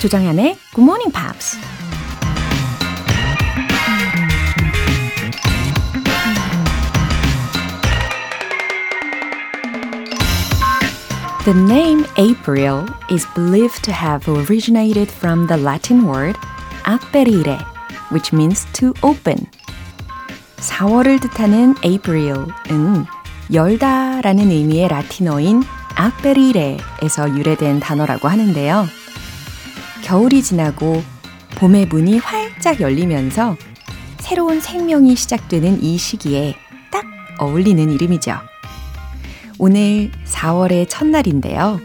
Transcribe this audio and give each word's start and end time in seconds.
조정현의 0.00 0.56
Good 0.74 0.82
Morning 0.82 1.12
Pops. 1.12 1.58
The 11.44 11.54
name 11.54 12.04
April 12.18 12.84
is 13.08 13.24
believed 13.34 13.84
to 13.84 13.92
have 13.92 14.28
originated 14.28 15.08
from 15.10 15.46
the 15.46 15.56
Latin 15.56 16.04
word 16.04 16.36
aperire, 16.84 17.62
which 18.10 18.34
means 18.34 18.66
to 18.72 18.92
open. 19.02 19.46
4월을 20.56 21.20
뜻하는 21.20 21.76
April은 21.84 23.06
열다라는 23.52 24.50
의미의 24.50 24.88
라틴어인 24.88 25.62
aperire에서 25.96 27.30
유래된 27.30 27.78
단어라고 27.78 28.26
하는데요. 28.26 28.86
겨울이 30.03 30.41
지나고 30.43 31.03
봄의 31.55 31.87
문이 31.87 32.19
활짝 32.19 32.79
열리면서 32.81 33.55
새로운 34.19 34.59
생명이 34.59 35.15
시작되는 35.15 35.83
이 35.83 35.97
시기에 35.97 36.55
딱 36.91 37.05
어울리는 37.39 37.91
이름이죠. 37.91 38.35
오늘 39.57 40.11
4월의 40.25 40.87
첫날인데요. 40.89 41.79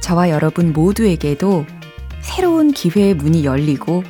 저와 0.00 0.30
여러분 0.30 0.72
모두에게도 0.72 1.66
새로운 2.20 2.72
기회의 2.72 3.14
문이 3.14 3.44
열리고 3.44 4.04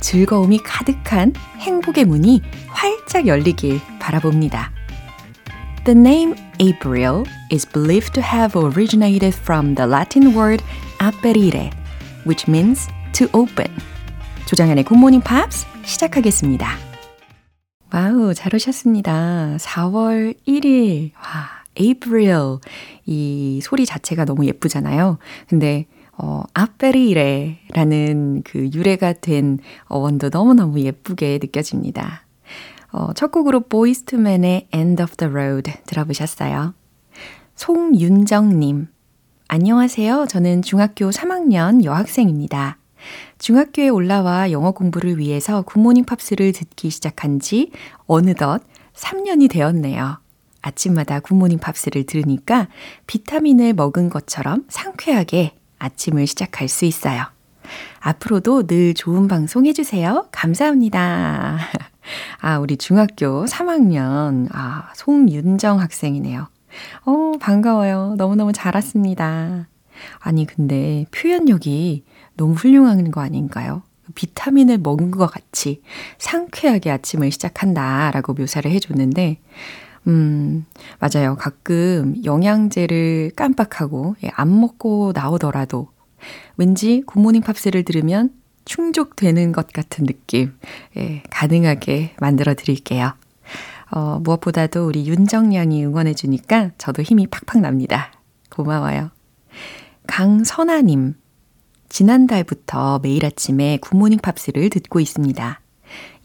즐거움이 0.00 0.58
가득한 0.58 1.32
행복의 1.58 2.04
문이 2.04 2.42
활짝 2.68 3.26
열리길 3.26 3.80
바라봅니다. 3.98 4.72
The 5.84 5.98
name 5.98 6.34
April 6.60 7.24
is 7.52 7.66
believed 7.66 8.12
to 8.14 8.22
have 8.22 8.58
originated 8.58 9.36
from 9.36 9.74
the 9.74 9.88
Latin 9.90 10.34
word 10.34 10.64
aperire, 11.00 11.70
which 12.26 12.50
means 12.50 12.88
to 13.12 13.26
open. 13.32 13.70
조장현의 14.46 14.84
굿모닝 14.84 15.20
팝스 15.20 15.66
시작하겠습니다. 15.84 16.68
와우, 17.92 18.34
잘 18.34 18.54
오셨습니다. 18.54 19.56
4월 19.58 20.34
1일. 20.46 21.12
와, 21.14 21.64
April. 21.80 22.58
이 23.06 23.60
소리 23.62 23.86
자체가 23.86 24.24
너무 24.24 24.46
예쁘잖아요. 24.46 25.18
근데 25.48 25.86
어, 26.16 26.42
aperire 26.54 27.58
라는 27.70 28.42
그 28.44 28.70
유래가 28.72 29.12
된 29.12 29.58
어원도 29.86 30.30
너무너무 30.30 30.80
예쁘게 30.80 31.38
느껴집니다. 31.42 32.26
어, 32.92 33.12
첫 33.14 33.32
곡으로 33.32 33.60
Boyz 33.60 34.04
II 34.04 34.22
Men의 34.22 34.68
End 34.72 35.02
of 35.02 35.16
the 35.16 35.32
Road 35.32 35.72
들어보셨어요. 35.86 36.74
송윤정님. 37.56 38.88
안녕하세요. 39.46 40.26
저는 40.26 40.62
중학교 40.62 41.10
3학년 41.10 41.84
여학생입니다. 41.84 42.78
중학교에 43.38 43.90
올라와 43.90 44.50
영어 44.50 44.70
공부를 44.72 45.18
위해서 45.18 45.60
굿모닝 45.62 46.06
팝스를 46.06 46.52
듣기 46.52 46.88
시작한 46.88 47.40
지 47.40 47.70
어느덧 48.06 48.62
3년이 48.94 49.50
되었네요. 49.50 50.18
아침마다 50.62 51.20
굿모닝 51.20 51.58
팝스를 51.58 52.04
들으니까 52.04 52.68
비타민을 53.06 53.74
먹은 53.74 54.08
것처럼 54.08 54.64
상쾌하게 54.68 55.52
아침을 55.78 56.26
시작할 56.26 56.68
수 56.68 56.86
있어요. 56.86 57.26
앞으로도 58.00 58.66
늘 58.66 58.94
좋은 58.94 59.28
방송 59.28 59.66
해주세요. 59.66 60.28
감사합니다. 60.32 61.58
아, 62.40 62.58
우리 62.58 62.78
중학교 62.78 63.44
3학년, 63.44 64.48
아, 64.52 64.90
송윤정 64.94 65.80
학생이네요. 65.80 66.48
어, 67.04 67.32
반가워요. 67.40 68.14
너무너무 68.16 68.52
잘 68.52 68.74
왔습니다. 68.74 69.68
아니, 70.18 70.46
근데 70.46 71.06
표현력이 71.12 72.04
너무 72.36 72.54
훌륭한 72.54 73.10
거 73.10 73.20
아닌가요? 73.20 73.82
비타민을 74.14 74.78
먹은 74.78 75.10
것 75.10 75.26
같이 75.26 75.82
상쾌하게 76.18 76.90
아침을 76.90 77.30
시작한다 77.30 78.10
라고 78.10 78.34
묘사를 78.34 78.70
해줬는데, 78.70 79.38
음, 80.06 80.66
맞아요. 80.98 81.36
가끔 81.36 82.14
영양제를 82.24 83.32
깜빡하고 83.36 84.16
예, 84.24 84.30
안 84.34 84.60
먹고 84.60 85.12
나오더라도 85.14 85.88
왠지 86.56 87.02
굿모닝 87.06 87.42
팝스를 87.42 87.84
들으면 87.84 88.30
충족되는 88.66 89.52
것 89.52 89.68
같은 89.72 90.06
느낌, 90.06 90.52
예, 90.96 91.22
가능하게 91.30 92.14
만들어 92.20 92.54
드릴게요. 92.54 93.12
어, 93.90 94.18
무엇보다도 94.22 94.86
우리 94.86 95.06
윤정양이 95.06 95.84
응원해 95.84 96.14
주니까 96.14 96.70
저도 96.78 97.02
힘이 97.02 97.26
팍팍 97.26 97.60
납니다. 97.60 98.12
고마워요. 98.50 99.10
강선아님, 100.06 101.14
지난달부터 101.88 103.00
매일 103.02 103.24
아침에 103.24 103.78
굿모닝 103.80 104.18
팝스를 104.18 104.70
듣고 104.70 105.00
있습니다. 105.00 105.60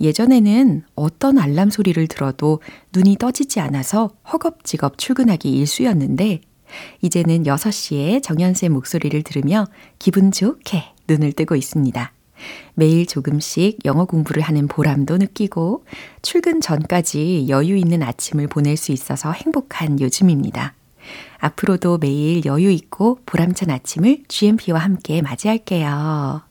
예전에는 0.01 0.83
어떤 0.95 1.37
알람 1.37 1.69
소리를 1.69 2.07
들어도 2.07 2.61
눈이 2.93 3.17
떠지지 3.17 3.59
않아서 3.59 4.11
허겁지겁 4.31 4.97
출근하기 4.97 5.51
일쑤였는데, 5.51 6.41
이제는 7.01 7.43
6시에 7.43 8.21
정연쌤 8.21 8.73
목소리를 8.73 9.21
들으며 9.23 9.65
기분 9.97 10.31
좋게 10.31 10.83
눈을 11.07 11.33
뜨고 11.33 11.55
있습니다. 11.55 12.11
매일 12.73 13.05
조금씩 13.05 13.85
영어 13.85 14.05
공부를 14.05 14.41
하는 14.41 14.67
보람도 14.67 15.17
느끼고 15.17 15.85
출근 16.21 16.61
전까지 16.61 17.47
여유 17.49 17.75
있는 17.75 18.03
아침을 18.03 18.47
보낼 18.47 18.77
수 18.77 18.91
있어서 18.91 19.31
행복한 19.31 19.99
요즘입니다. 19.99 20.73
앞으로도 21.39 21.97
매일 21.97 22.45
여유 22.45 22.69
있고 22.71 23.19
보람찬 23.25 23.69
아침을 23.69 24.23
GMP와 24.27 24.79
함께 24.79 25.21
맞이할게요. 25.21 26.41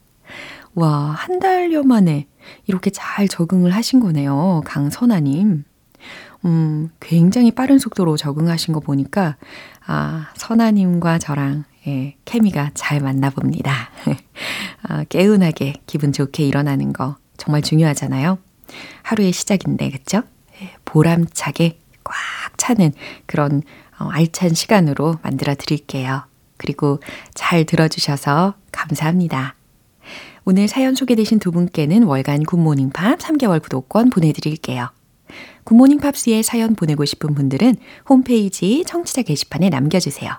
와, 0.74 0.88
한 0.88 1.40
달여 1.40 1.82
만에 1.82 2.26
이렇게 2.66 2.90
잘 2.90 3.28
적응을 3.28 3.74
하신 3.74 4.00
거네요. 4.00 4.62
강선아님. 4.64 5.64
음, 6.44 6.88
굉장히 7.00 7.50
빠른 7.50 7.78
속도로 7.78 8.16
적응하신 8.16 8.72
거 8.72 8.80
보니까, 8.80 9.36
아, 9.86 10.28
선아님과 10.36 11.18
저랑, 11.18 11.64
예, 11.88 12.14
케미가 12.26 12.72
잘 12.74 13.00
맞나 13.00 13.30
봅니다. 13.30 13.88
아, 14.82 15.04
개운하게 15.04 15.74
기분 15.86 16.12
좋게 16.12 16.44
일어나는 16.44 16.92
거 16.92 17.16
정말 17.38 17.62
중요하잖아요. 17.62 18.38
하루의 19.02 19.32
시작인데, 19.32 19.90
그쵸? 19.90 20.22
예, 20.60 20.70
보람차게 20.84 21.78
꽉 22.04 22.14
차는 22.58 22.92
그런 23.24 23.62
어, 23.98 24.08
알찬 24.10 24.52
시간으로 24.52 25.18
만들어 25.22 25.54
드릴게요. 25.54 26.24
그리고 26.58 27.00
잘 27.32 27.64
들어주셔서 27.64 28.54
감사합니다. 28.70 29.54
오늘 30.44 30.68
사연 30.68 30.94
소개되신 30.94 31.38
두 31.38 31.50
분께는 31.52 32.02
월간 32.02 32.42
굿모닝 32.44 32.90
팝 32.90 33.18
3개월 33.18 33.62
구독권 33.62 34.10
보내드릴게요. 34.10 34.90
굿모닝 35.64 36.00
팝스에 36.00 36.42
사연 36.42 36.74
보내고 36.74 37.06
싶은 37.06 37.34
분들은 37.34 37.76
홈페이지 38.08 38.84
청취자 38.86 39.22
게시판에 39.22 39.70
남겨주세요. 39.70 40.38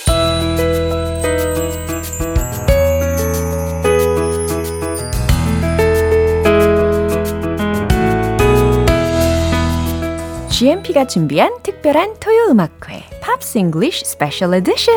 GMP가 10.61 11.07
준비한 11.07 11.51
특별한 11.63 12.17
토요 12.19 12.51
음악회 12.51 13.03
팝스 13.19 13.57
English 13.57 14.05
Special 14.05 14.53
Edition 14.53 14.93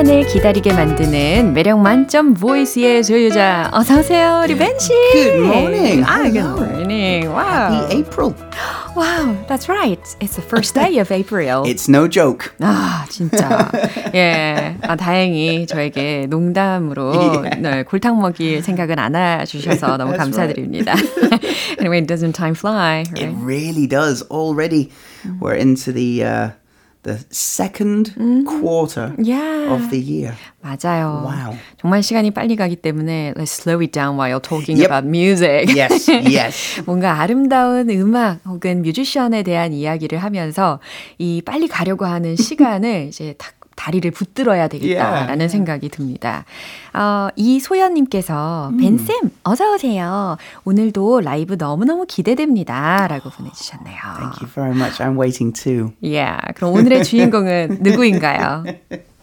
토요일만을 0.00 0.26
기다리게 0.28 0.72
만드는 0.72 1.52
매력 1.52 1.78
만점 1.80 2.32
보이스의 2.34 3.02
소유자 3.04 3.68
어서 3.72 3.98
오세요 4.00 4.40
우리 4.44 4.56
벤 4.56 4.78
씨. 4.78 4.92
Good 5.12 5.40
morning. 5.42 6.04
아, 6.04 6.22
good 6.30 6.38
morning. 6.38 7.28
Wow. 7.28 7.44
Happy 7.44 7.96
April. 7.98 8.34
Wow, 8.96 9.36
that's 9.46 9.68
right. 9.68 10.00
It's 10.20 10.36
the 10.36 10.42
first 10.42 10.74
day 10.74 10.98
of 10.98 11.12
April. 11.12 11.64
It's 11.64 11.88
no 11.88 12.08
joke. 12.08 12.50
아, 12.60 13.04
진짜. 13.10 13.70
예. 14.14 14.76
아, 14.82 14.96
다행히 14.96 15.66
저에게 15.66 16.26
농담으로 16.28 17.12
Yeah. 17.12 17.60
네, 17.60 17.82
골탕 17.84 18.20
먹일 18.20 18.62
생각은 18.62 18.98
안 18.98 19.14
해주셔서 19.14 19.96
너무 19.98 20.16
감사드립니다. 20.16 20.94
anyway, 21.78 22.00
doesn't 22.00 22.32
time 22.34 22.54
fly? 22.54 23.04
It 23.16 23.26
Right? 23.26 23.36
really 23.38 23.86
does. 23.86 24.22
Already, 24.30 24.90
we're 25.40 25.54
into 25.54 25.92
the 25.92 26.24
uh, 26.24 26.48
the 27.02 27.18
second 27.30 28.12
quarter 28.46 29.14
Yeah. 29.18 29.72
of 29.72 29.88
the 29.90 29.98
year. 29.98 30.34
맞아요. 30.62 31.24
Wow. 31.24 31.56
정말 31.80 32.02
시간이 32.02 32.30
빨리 32.32 32.56
가기 32.56 32.76
때문에 32.76 33.32
let's 33.36 33.52
slow 33.62 33.80
it 33.80 33.92
down 33.92 34.16
while 34.18 34.40
talking 34.40 34.76
Yep. 34.78 34.86
about 34.90 35.06
music. 35.08 35.72
Yes, 35.74 36.10
yes. 36.10 36.82
뭔가 36.84 37.20
아름다운 37.20 37.88
음악 37.90 38.40
혹은 38.46 38.82
뮤지션에 38.82 39.42
대한 39.42 39.72
이야기를 39.72 40.18
하면서 40.18 40.80
이 41.18 41.40
빨리 41.44 41.68
가려고 41.68 42.04
하는 42.04 42.36
시간을 42.36 43.06
이제 43.08 43.34
탁 43.38 43.54
다리를 43.80 44.10
붙들어야 44.10 44.68
되겠다라는 44.68 45.38
Yeah. 45.40 45.48
생각이 45.48 45.88
듭니다. 45.88 46.44
어, 46.92 47.28
이소연님께서 47.34 48.72
벤쌤 48.78 49.30
어서 49.42 49.72
오세요. 49.72 50.36
오늘도 50.64 51.22
라이브 51.22 51.54
너무너무 51.58 52.04
기대됩니다. 52.06 53.06
라고 53.08 53.30
보내주셨네요. 53.30 53.96
Thank 54.18 54.36
you 54.42 54.48
very 54.52 54.76
much. 54.76 54.98
I'm 55.02 55.18
waiting 55.18 55.52
too. 55.54 55.92
Yeah, 56.02 56.52
그럼 56.54 56.74
오늘의 56.74 57.04
주인공은 57.04 57.78
누구인가요? 57.80 58.64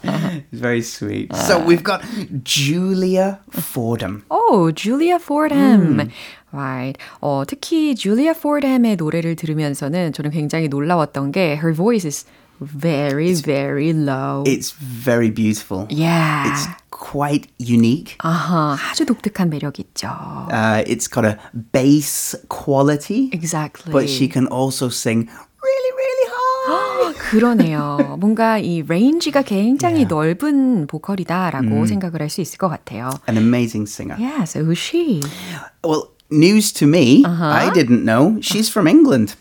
It's 0.04 0.60
very 0.60 0.80
sweet. 0.82 1.30
So 1.36 1.60
we've 1.60 1.84
got 1.84 2.02
Julia 2.44 3.38
Fordham. 3.54 4.24
오, 4.30 4.72
줄리아 4.72 5.20
포드햄. 5.20 6.10
Right. 6.52 6.98
어, 7.22 7.44
특히 7.46 7.94
줄리아 7.94 8.34
포드햄의 8.34 8.96
노래를 8.96 9.36
들으면서는 9.36 10.14
저는 10.14 10.32
굉장히 10.32 10.68
놀라웠던 10.68 11.32
게 11.32 11.58
her 11.62 11.74
voice 11.76 12.08
is 12.08 12.26
very, 12.61 13.35
very 13.35 13.93
low. 13.93 14.45
It's 14.47 14.71
very 14.73 15.31
beautiful. 15.31 15.87
yeah. 15.91 16.53
It's 16.53 16.67
quite 16.91 17.49
unique. 17.59 18.17
아하, 18.23 18.77
아주 18.91 19.05
독특한 19.05 19.51
매력 19.51 19.79
있죠. 19.81 20.09
Uh, 20.51 20.85
it's 20.87 21.09
got 21.09 21.25
a 21.25 21.37
bass 21.73 22.37
quality, 22.49 23.31
Exactly. 23.33 23.91
but 23.93 24.09
she 24.09 24.29
can 24.29 24.47
also 24.47 24.89
sing 24.89 25.27
really, 25.63 25.93
really 25.97 26.29
high. 26.31 27.15
그러네요. 27.31 28.17
뭔가 28.21 28.59
이 28.59 28.83
레인지가 28.87 29.43
굉장히 29.43 30.05
넓은 30.05 30.87
보컬이다라고 30.87 31.87
생각을 31.87 32.21
할 32.21 32.31
수 32.31 32.41
있을 32.41 32.59
것 32.59 32.69
같아요. 32.69 33.11
An 33.29 33.37
amazing 33.37 33.87
singer. 33.91 34.17
Yeah, 34.21 34.45
so 34.45 34.63
who's 34.63 34.79
she? 34.79 35.21
Well, 35.83 36.11
news 36.31 36.73
to 36.75 36.87
me, 36.87 37.25
I 37.27 37.71
didn't 37.75 38.05
know. 38.05 38.39
She's 38.41 38.69
from 38.71 38.87
England. 38.87 39.35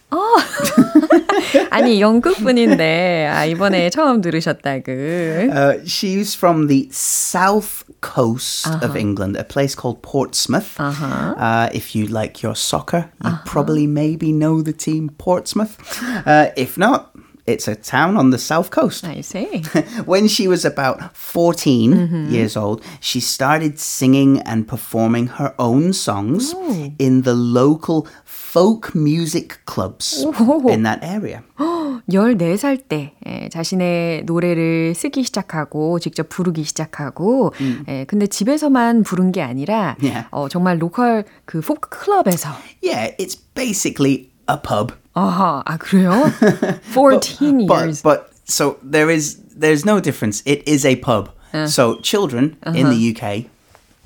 아니, 1.70 2.02
영국 2.02 2.38
분인데, 2.38 3.28
아, 3.28 3.46
이번에 3.46 3.90
처음 3.90 4.22
들으셨다고. 4.22 4.92
Uh, 4.92 5.80
she's 5.86 6.36
from 6.36 6.68
the 6.68 6.88
south 6.92 7.84
coast 8.02 8.68
of 8.82 8.96
England, 8.96 9.38
a 9.38 9.44
place 9.44 9.76
called 9.76 10.02
Portsmouth. 10.02 10.76
Uh, 10.80 11.70
if 11.74 11.96
you 11.96 12.08
like 12.08 12.42
your 12.42 12.56
soccer, 12.56 13.10
you 13.24 13.32
probably 13.46 13.88
maybe 13.88 14.32
know 14.32 14.62
the 14.62 14.74
team 14.74 15.10
Portsmouth. 15.18 15.78
Uh, 16.26 16.50
if 16.56 16.78
not, 16.78 17.12
it's 17.48 17.68
a 17.68 17.76
town 17.76 18.18
on 18.18 18.30
the 18.30 18.38
south 18.38 18.70
coast. 18.70 19.04
I 19.04 19.22
see. 19.22 19.64
when 20.06 20.28
she 20.28 20.48
was 20.48 20.64
about 20.64 21.16
14 21.18 22.30
years 22.30 22.56
old, 22.56 22.82
she 23.00 23.20
started 23.20 23.80
singing 23.80 24.40
and 24.42 24.68
performing 24.68 25.28
her 25.40 25.54
own 25.58 25.92
songs 25.94 26.54
in 27.00 27.24
the 27.24 27.34
local 27.34 28.08
folk 28.26 28.94
music 28.94 29.60
clubs 29.66 30.24
in 30.70 30.84
that 30.84 31.00
area. 31.04 31.42
14살 32.10 32.88
때 32.88 33.14
예, 33.26 33.50
자신의 33.50 34.24
노래를 34.26 34.94
쓰기 34.96 35.24
시작하고 35.24 36.00
직접 36.00 36.30
부르기 36.30 36.64
시작하고 36.64 37.54
예, 37.88 38.06
근데 38.06 38.28
집에서만 38.28 39.04
부른 39.04 39.32
게 39.32 39.42
아니라 39.42 39.96
Yeah. 40.02 40.28
어, 40.32 40.48
정말 40.50 40.82
로컬 40.82 41.26
그 41.46 41.62
포크 41.62 41.90
클럽에서 41.90 42.50
Yeah, 42.84 43.14
it's 43.20 43.36
basically 43.36 44.30
a 44.50 44.58
pub. 44.58 44.94
아하, 45.16 45.62
아 45.66 45.78
그래요? 45.78 46.12
14 46.94 47.68
But 47.68 47.86
years. 47.86 48.02
but 48.02 48.30
so 48.46 48.78
there 48.84 49.10
is 49.10 49.38
there's 49.58 49.86
no 49.86 50.00
difference. 50.00 50.42
It 50.46 50.64
is 50.68 50.86
a 50.86 50.96
pub. 50.96 51.30
So 51.68 52.00
children 52.02 52.56
in 52.74 52.90
the 52.90 53.12
UK 53.12 53.46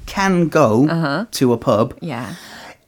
can 0.08 0.48
go 0.50 0.88
to 1.32 1.54
a 1.54 1.58
pub 1.58 1.94
yeah. 2.02 2.34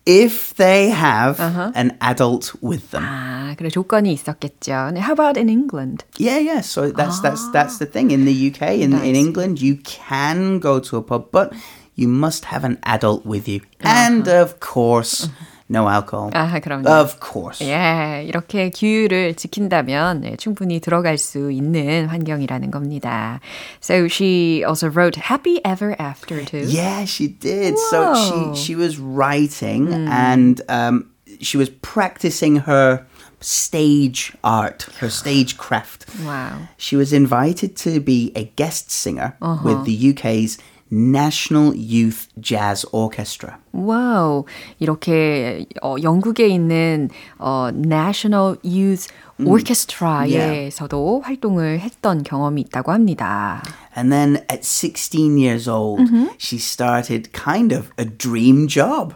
if 0.05 0.55
they 0.55 0.89
have 0.89 1.39
an 1.75 1.95
adult 2.01 2.55
with 2.59 2.89
them. 2.89 3.03
아, 3.05 3.53
그래 3.55 3.69
조건이 3.69 4.11
있었겠죠. 4.13 4.89
네, 4.93 4.99
How 4.99 5.13
about 5.13 5.37
in 5.37 5.47
England? 5.47 6.05
Yeah, 6.17 6.39
yeah. 6.39 6.61
So 6.61 6.89
that's 6.89 7.21
that's 7.21 7.45
that's 7.51 7.77
the 7.77 7.85
thing 7.85 8.09
in 8.09 8.25
the 8.25 8.33
UK 8.33 8.81
in 8.81 8.93
in 8.93 9.13
Nice. 9.13 9.15
England 9.15 9.61
you 9.61 9.77
can 9.83 10.57
go 10.59 10.79
to 10.79 10.97
a 10.97 11.01
pub, 11.03 11.29
but 11.31 11.53
you 11.95 12.07
must 12.07 12.45
have 12.45 12.63
an 12.65 12.79
adult 12.83 13.25
with 13.25 13.47
you, 13.47 13.61
and 13.81 14.27
of 14.27 14.59
course, 14.59 15.29
no 15.71 15.89
alcohol. 15.89 16.31
아, 16.33 16.59
그럼요. 16.59 16.87
Of 16.87 17.17
course. 17.19 17.61
예, 17.61 18.23
이렇게 18.25 18.69
규율을 18.69 19.35
지킨다면 19.35 20.21
네, 20.21 20.35
충분히 20.37 20.79
들어갈 20.79 21.17
수 21.17 21.51
있는 21.51 22.07
환경이라는 22.07 22.71
겁니다. 22.71 23.39
So 23.81 24.07
she 24.07 24.63
also 24.65 24.89
wrote 24.89 25.17
Happy 25.17 25.59
Ever 25.65 25.95
After 25.99 26.43
too. 26.45 26.65
Yeah, 26.67 27.05
she 27.05 27.27
did. 27.27 27.77
So 27.89 28.13
Whoa. 28.13 28.53
she 28.55 28.67
she 28.67 28.75
was 28.75 28.97
writing 28.99 29.91
and 30.09 30.61
um, 30.69 31.11
she 31.41 31.57
was 31.57 31.69
practicing 31.81 32.57
her 32.67 33.05
stage 33.39 34.33
art, 34.43 34.87
her 34.99 35.09
stage 35.09 35.57
craft. 35.57 36.05
Wow. 36.25 36.69
She 36.77 36.95
was 36.95 37.13
invited 37.13 37.75
to 37.77 37.99
be 37.99 38.31
a 38.35 38.45
guest 38.55 38.89
singer 38.89 39.35
with 39.63 39.85
the 39.85 40.09
UK's 40.11 40.57
National 40.89 41.75
Youth 41.75 42.29
Jazz 42.39 42.85
Orchestra. 42.91 43.59
와우. 43.72 44.44
이렇게 44.78 45.66
어, 45.82 45.96
영국에 46.02 46.46
있는 46.48 47.08
어, 47.38 47.68
National 47.74 48.56
Youth 48.64 49.08
Orchestra에서도 49.44 51.20
활동을 51.24 51.80
했던 51.80 52.22
경험이 52.22 52.60
있다고 52.62 52.92
합니다. 52.92 53.62
And 53.96 54.10
then 54.10 54.36
at 54.50 54.62
16 54.64 55.36
years 55.36 55.68
old, 55.68 56.00
she 56.38 56.58
started 56.58 57.30
kind 57.32 57.74
of 57.74 57.90
a 57.98 58.06
dream 58.06 58.66
job. 58.68 59.14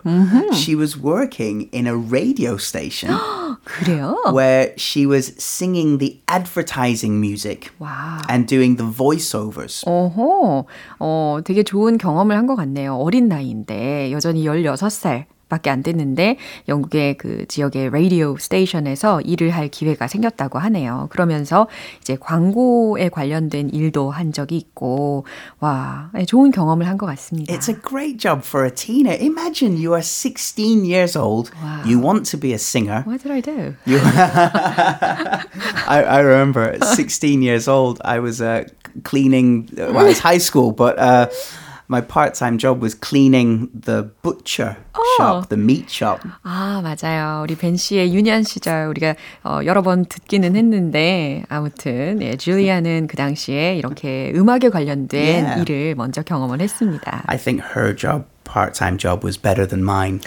She 0.52 0.74
was 0.76 0.98
working 1.00 1.68
in 1.72 1.86
a 1.86 1.94
radio 1.96 2.56
station 2.58 3.14
그래요? 3.64 4.16
where 4.32 4.74
she 4.76 5.06
was 5.06 5.32
singing 5.38 5.96
the 5.98 6.20
advertising 6.28 7.18
music 7.20 7.70
와우. 7.80 8.20
and 8.28 8.46
doing 8.46 8.76
the 8.76 8.84
voiceovers. 8.86 9.82
어허, 9.86 10.66
어, 10.98 11.38
되게 11.44 11.62
좋은 11.62 11.96
경험을 11.96 12.36
한 12.36 12.46
것 12.46 12.54
같네요. 12.56 12.96
어린 12.96 13.28
나이인데, 13.28 14.12
여전히 14.12 14.44
16살 14.46 15.24
밖에 15.48 15.70
안 15.70 15.84
됐는데, 15.84 16.38
영국의 16.66 17.16
그 17.18 17.44
지역의 17.46 17.90
라디오 17.90 18.36
스테이션에서 18.36 19.20
일을 19.20 19.50
할 19.50 19.68
기회가 19.68 20.08
생겼다고 20.08 20.58
하네요. 20.58 21.06
그러면서 21.12 21.68
이제 22.00 22.16
광고에 22.18 23.08
관련된 23.10 23.70
일도 23.70 24.10
한 24.10 24.32
적이 24.32 24.56
있고, 24.56 25.24
와, 25.60 26.10
네, 26.14 26.24
좋은 26.24 26.50
경험을 26.50 26.88
한 26.88 26.98
것 26.98 27.06
같습니다. 27.06 27.54
It's 27.54 27.68
a 27.68 27.76
great 27.80 28.18
job 28.18 28.40
for 28.44 28.66
a 28.66 28.74
teenager. 28.74 29.24
Imagine 29.24 29.76
you 29.76 29.92
are 29.92 30.02
16 30.02 30.84
years 30.84 31.16
old, 31.16 31.52
you 31.86 32.00
want 32.00 32.28
to 32.32 32.36
be 32.40 32.50
a 32.52 32.58
singer. 32.58 33.04
What 33.06 33.22
did 33.22 33.30
I 33.30 33.40
do? 33.40 33.76
You, 33.86 34.00
I, 35.86 36.02
I 36.02 36.18
remember 36.20 36.62
at 36.74 36.82
16 36.84 37.42
years 37.42 37.68
old, 37.68 38.00
I 38.04 38.18
was 38.18 38.40
uh, 38.40 38.64
cleaning, 39.04 39.68
uh, 39.78 39.92
well, 39.92 40.06
it's 40.06 40.18
high 40.18 40.38
school, 40.38 40.72
but 40.72 40.98
uh, 40.98 41.28
my 41.89 41.99
part 42.01 42.33
time 42.33 42.57
job 42.57 42.81
was 42.81 42.93
cleaning 42.95 43.69
the 43.73 44.09
butcher 44.23 44.77
shop, 45.17 45.49
the 45.49 45.57
meat 45.57 45.89
shop. 45.91 46.21
아, 46.43 46.81
맞아요. 46.81 47.43
우리 47.43 47.55
벤 47.55 47.75
씨의 47.75 48.13
유년 48.13 48.43
시절 48.43 48.87
우리가 48.87 49.15
어, 49.43 49.59
여러 49.65 49.81
번 49.81 50.05
듣기는 50.05 50.55
했는데 50.55 51.43
아무튼 51.49 52.19
예, 52.21 52.37
줄리아는 52.37 53.07
그 53.07 53.17
당시에 53.17 53.75
이렇게 53.75 54.31
음악에 54.35 54.69
관련된 54.69 55.11
Yeah. 55.21 55.61
일을 55.61 55.95
먼저 55.95 56.21
경험을 56.23 56.61
했습니다. 56.61 57.23
I 57.27 57.37
think 57.37 57.61
her 57.75 57.95
job, 57.95 58.25
part 58.43 58.73
time 58.73 58.97
job, 58.97 59.23
was 59.23 59.37
better 59.37 59.67
than 59.67 59.83
mine. 59.83 60.21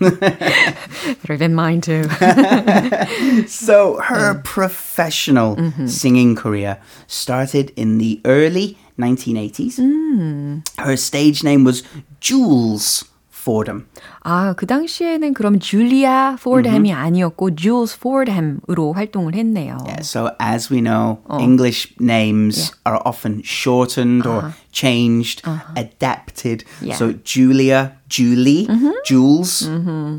Better 0.00 1.36
than 1.36 1.54
mine 1.54 1.80
too. 1.80 2.04
So 3.46 4.00
her 4.00 4.40
professional 4.44 5.56
singing 5.86 6.34
career 6.36 6.78
started 7.06 7.72
in 7.76 7.98
the 7.98 8.20
early 8.24 8.76
1980s. 8.98 9.78
Her 10.78 10.96
stage 10.96 11.42
name 11.44 11.64
was 11.64 11.82
Jules 12.20 13.04
Fordham. 13.44 13.86
아, 14.22 14.54
그 14.54 14.64
당시에는 14.64 15.34
그럼 15.34 15.58
줄리아 15.58 16.36
포드햄이 16.36 16.94
아니었고 16.94 17.54
줄스 17.54 17.98
포드햄으로 17.98 18.94
활동을 18.94 19.34
했네요. 19.34 19.76
Yeah, 19.84 20.00
so 20.00 20.30
as 20.40 20.72
we 20.72 20.80
know, 20.80 21.18
English 21.38 21.92
names 22.00 22.72
are 22.86 22.98
often 23.04 23.42
shortened 23.44 24.26
or 24.26 24.54
changed, 24.72 25.42
adapted. 25.76 26.64
Yeah. 26.80 26.96
So 26.96 27.12
Julia 27.22 27.97
Julie, 28.08 28.68
Jules. 29.04 29.68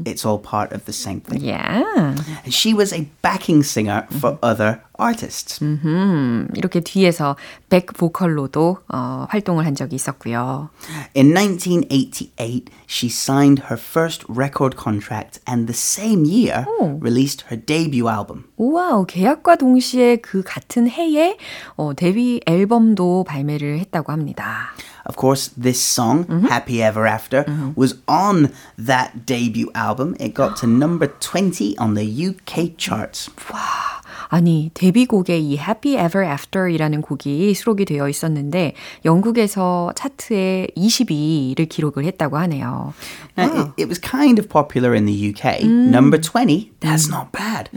It's 0.06 0.26
all 0.26 0.40
part 0.40 0.74
of 0.74 0.86
the 0.86 0.94
same 0.94 1.22
thing. 1.22 1.42
Yeah. 1.42 1.84
And 1.96 2.54
she 2.54 2.74
was 2.74 2.92
a 2.94 3.08
backing 3.22 3.64
singer 3.64 4.08
for 4.20 4.38
other 4.42 4.82
artists. 4.98 5.60
음, 5.62 6.48
이렇게 6.56 6.80
뒤에서 6.82 7.36
백 7.70 7.88
보컬로도 7.94 8.78
어, 8.88 9.26
활동을 9.30 9.66
한 9.66 9.76
적이 9.76 9.96
있었고요. 9.96 10.70
In 11.16 11.34
1988, 11.34 12.70
she 12.88 13.10
signed 13.10 13.64
her 13.70 13.78
first 13.78 14.26
record 14.30 14.76
contract 14.78 15.40
and 15.48 15.68
the 15.68 15.76
same 15.76 16.26
year 16.26 16.66
released 17.02 17.46
her 17.50 17.58
debut 17.58 18.08
album. 18.10 18.46
우와, 18.58 19.06
계약과 19.06 19.58
동시에 19.58 20.18
그 20.18 20.44
같은 20.46 20.90
해에 20.90 21.38
어, 21.76 21.94
데뷔 21.94 22.42
앨범도 22.46 23.26
발매를 23.26 23.80
했다고 23.80 24.12
합니다. 24.12 24.74
Of 25.10 25.16
course, 25.18 25.50
this 25.56 25.80
song, 25.82 26.26
Happy 26.50 26.82
Ever 26.82 27.06
After, 27.06 27.46
was 27.76 27.96
on 28.08 28.52
that 28.78 29.26
debut 29.26 29.70
album. 29.76 30.16
It 30.20 30.34
got 30.34 30.58
to 30.58 30.68
number 30.68 31.08
20 31.08 31.78
on 31.78 31.94
the 31.94 32.06
UK 32.06 32.76
charts. 32.78 33.30
아니, 34.30 34.72
데뷔곡에 34.74 35.38
이 35.38 35.58
Happy 35.58 35.94
Ever 35.94 36.26
After이라는 36.26 37.02
곡이 37.02 37.54
수록이 37.54 37.86
되어 37.86 38.10
있었는데 38.10 38.74
영국에서 39.06 39.94
차트에 39.96 40.68
22를 40.76 41.70
기록을 41.70 42.06
했다고 42.06 42.38
하네요. 42.38 42.94
Now, 43.38 43.54
it, 43.54 43.84
it 43.84 43.88
was 43.88 44.00
kind 44.00 44.40
of 44.40 44.50
popular 44.50 44.96
in 44.96 45.06
the 45.06 45.14
UK. 45.30 45.64
Number 45.64 46.20
20, 46.20 46.72
that's 46.80 47.08
not 47.08 47.32
bad. 47.32 47.70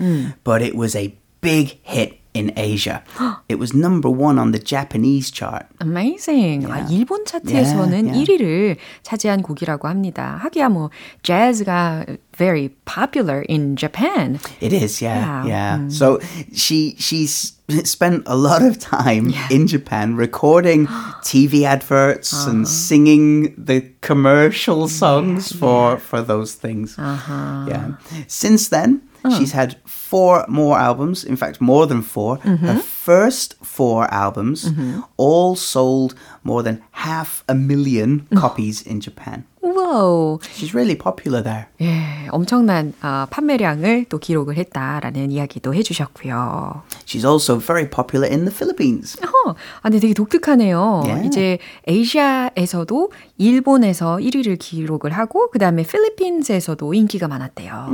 But 0.45 0.63
it 0.63 0.75
was 0.75 0.97
a 0.97 1.15
big 1.41 1.79
hit 1.83 2.19
in 2.35 2.53
Asia. 2.57 3.03
it 3.49 3.59
was 3.59 3.75
number 3.75 4.09
one 4.09 4.39
on 4.39 4.53
the 4.53 4.59
Japanese 4.61 5.31
chart. 5.33 5.67
Amazing. 5.81 6.67
아, 6.71 6.87
일본 6.91 7.25
차트에서는 7.25 8.07
Yeah, 8.07 8.15
yeah. 8.15 8.25
1위를 8.25 8.77
차지한 9.03 9.43
곡이라고 9.43 9.89
합니다. 9.89 10.39
하기야 10.43 10.69
뭐 10.69 10.91
재즈가 11.23 12.07
very 12.37 12.69
popular 12.85 13.43
in 13.49 13.75
Japan. 13.77 14.39
It 14.61 14.73
is, 14.73 15.03
yeah, 15.03 15.43
Yeah. 15.45 15.47
yeah. 15.47 15.89
So 15.89 16.21
she 16.55 16.95
she's 16.99 17.55
spent 17.85 18.23
a 18.27 18.37
lot 18.37 18.63
of 18.63 18.79
time 18.79 19.35
in 19.51 19.67
Japan 19.67 20.15
recording 20.15 20.87
TV 21.25 21.65
adverts 21.65 22.47
and 22.47 22.69
singing 22.69 23.53
the 23.59 23.83
commercial 24.01 24.87
songs 24.87 25.51
for 25.51 25.99
for 25.99 26.23
those 26.23 26.55
things. 26.55 26.95
Yeah. 26.99 27.99
Since 28.29 28.69
then, 28.69 29.03
she's 29.37 29.53
had 29.53 29.77
four 30.13 30.45
more 30.49 30.79
albums. 30.79 31.25
In 31.25 31.37
fact, 31.37 31.61
more 31.61 31.87
than 31.87 32.03
4 32.03 32.39
Her 32.45 32.79
first 32.79 33.57
four 33.63 34.07
albums 34.13 34.71
all 35.17 35.57
sold 35.57 36.15
more 36.45 36.63
than 36.63 36.83
half 36.93 37.43
a 37.49 37.55
million 37.55 38.27
copies 38.37 38.83
in 38.87 39.01
Japan. 39.01 39.45
와우. 39.63 40.39
She's 40.55 40.75
really 40.75 40.97
popular 40.97 41.43
there. 41.43 41.67
예, 41.81 42.29
엄청난 42.31 42.93
아, 43.01 43.27
판매량을 43.31 44.07
또 44.09 44.19
기록을 44.19 44.57
했다라는 44.57 45.31
이야기도 45.31 45.75
해주셨고요. 45.75 46.83
She's 47.07 47.25
also 47.29 47.59
very 47.59 47.89
popular 47.89 48.29
in 48.31 48.45
the 48.45 48.55
Philippines. 48.55 49.19
어, 49.23 49.51
아, 49.51 49.83
근데 49.83 49.99
되게 49.99 50.15
독특하네요. 50.15 51.03
Yeah. 51.05 51.27
이제 51.27 51.59
아시아에서도 51.89 53.11
일본에서 53.39 54.17
1위를 54.17 54.59
기록을 54.59 55.13
하고 55.13 55.51
그 55.51 55.59
다음에 55.59 55.83
필리핀스에서도 55.83 56.95
인기가 56.95 57.29
많았대요. 57.29 57.91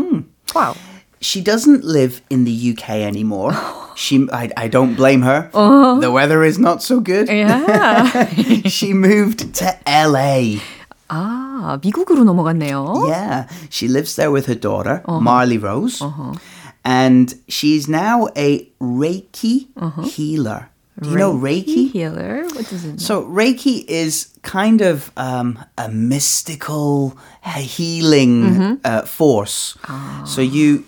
와우. 0.54 0.75
She 1.21 1.40
doesn't 1.40 1.85
live 1.85 2.21
in 2.28 2.44
the 2.44 2.52
UK 2.76 2.90
anymore. 2.90 3.54
She, 3.97 4.26
I, 4.33 4.50
I 4.56 4.68
don't 4.68 4.94
blame 4.94 5.23
her. 5.23 5.49
The 5.54 6.11
weather 6.11 6.42
is 6.42 6.59
not 6.59 6.83
so 6.83 7.00
good. 7.00 7.28
Yeah. 7.28 8.26
she 8.68 8.92
moved 8.92 9.54
to 9.54 9.73
LA. 9.87 10.59
아, 11.09 11.78
미국으로 11.83 12.25
넘어갔네요. 12.25 13.06
Yeah, 13.09 13.47
she 13.71 13.88
lives 13.88 14.16
there 14.16 14.30
with 14.30 14.47
her 14.47 14.54
daughter, 14.54 15.02
Marley 15.06 15.59
Rose, 15.59 16.02
and 16.85 17.35
she's 17.49 17.88
now 17.88 18.26
a 18.37 18.66
Reiki 18.80 19.68
healer. 20.04 20.68
Do 21.00 21.11
you 21.11 21.16
know 21.16 21.33
Reiki? 21.35 21.90
Healer? 21.90 22.44
What 22.54 22.68
does 22.68 22.85
it 22.85 22.88
mean? 22.88 22.99
So 22.99 23.23
Reiki 23.25 23.85
is 23.87 24.28
kind 24.42 24.80
of 24.80 25.11
um, 25.16 25.59
a 25.76 25.88
mystical 25.88 27.16
healing 27.44 28.80
uh, 28.85 29.02
force. 29.02 29.76
So 30.25 30.40
you, 30.40 30.85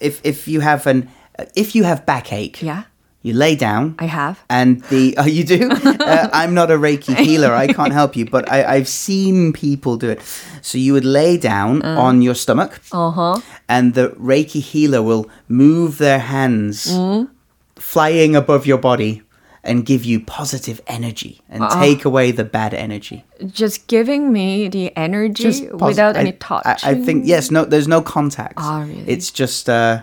if 0.00 0.20
if 0.24 0.48
you 0.48 0.60
have 0.60 0.86
an 0.86 1.08
if 1.54 1.74
you 1.74 1.84
have 1.84 2.04
backache, 2.06 2.62
Yeah. 2.62 2.82
you 3.22 3.32
lay 3.34 3.54
down. 3.56 3.94
I 3.98 4.06
have. 4.06 4.36
And 4.48 4.82
the 4.90 5.14
oh, 5.20 5.26
you 5.26 5.44
do? 5.44 5.70
uh, 6.00 6.28
I'm 6.32 6.52
not 6.54 6.70
a 6.70 6.78
Reiki 6.78 7.14
healer. 7.16 7.52
I 7.54 7.66
can't 7.72 7.92
help 7.92 8.16
you, 8.16 8.24
but 8.26 8.44
I, 8.50 8.76
I've 8.76 8.88
seen 8.88 9.52
people 9.52 9.96
do 9.96 10.08
it. 10.10 10.20
So 10.62 10.78
you 10.78 10.92
would 10.94 11.04
lay 11.04 11.36
down 11.38 11.82
on 11.82 12.22
your 12.22 12.34
stomach, 12.34 12.80
Uh-huh. 12.92 13.40
and 13.68 13.94
the 13.94 14.08
Reiki 14.18 14.60
healer 14.60 15.02
will 15.02 15.24
move 15.48 15.98
their 15.98 16.18
hands 16.18 16.90
flying 17.76 18.34
above 18.36 18.66
your 18.66 18.78
body 18.78 19.22
and 19.68 19.84
give 19.84 20.04
you 20.04 20.18
positive 20.20 20.80
energy 20.86 21.40
and 21.48 21.62
take 21.70 22.04
away 22.04 22.32
the 22.32 22.44
bad 22.44 22.74
energy. 22.74 23.24
Just 23.46 23.86
giving 23.86 24.32
me 24.32 24.68
the 24.68 24.96
energy 24.96 25.68
without 25.70 26.16
I- 26.16 26.20
any 26.20 26.32
touch. 26.32 26.84
I, 26.84 26.90
I 26.90 26.94
think 26.94 27.26
yes. 27.26 27.50
No, 27.50 27.64
there's 27.64 27.86
no 27.88 28.00
contact. 28.02 28.54
Ah, 28.56 28.80
really? 28.80 29.04
It's 29.06 29.30
just 29.30 29.68
uh, 29.68 30.02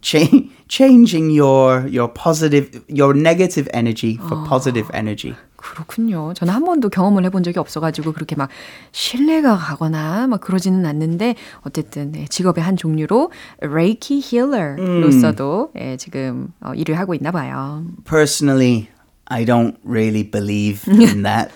cha- 0.00 0.42
changing 0.68 1.30
your 1.30 1.86
your 1.86 2.08
positive 2.08 2.84
your 2.88 3.14
negative 3.14 3.68
energy 3.72 4.16
for 4.16 4.36
positive 4.46 4.90
energy. 4.92 5.34
그렇군요. 5.72 6.32
저는 6.34 6.52
한 6.54 6.64
번도 6.64 6.88
경험을 6.88 7.24
해본 7.24 7.42
적이 7.42 7.58
없어가지고 7.58 8.12
그렇게 8.12 8.36
막 8.36 8.48
신뢰가 8.92 9.56
가거나 9.56 10.26
막 10.26 10.40
그러지는 10.40 10.86
않는데 10.86 11.34
어쨌든 11.62 12.12
네, 12.12 12.26
직업의 12.28 12.62
한 12.64 12.76
종류로 12.76 13.30
레이키 13.60 14.20
힐러로서도 14.22 15.72
예, 15.78 15.96
지금 15.96 16.52
어, 16.60 16.72
일을 16.74 16.98
하고 16.98 17.14
있나 17.14 17.30
봐요. 17.30 17.84
Personally, 18.04 18.88
I 19.26 19.44
don't 19.44 19.76
really 19.84 20.22
believe 20.28 20.82
in 20.88 21.22
that. 21.22 21.50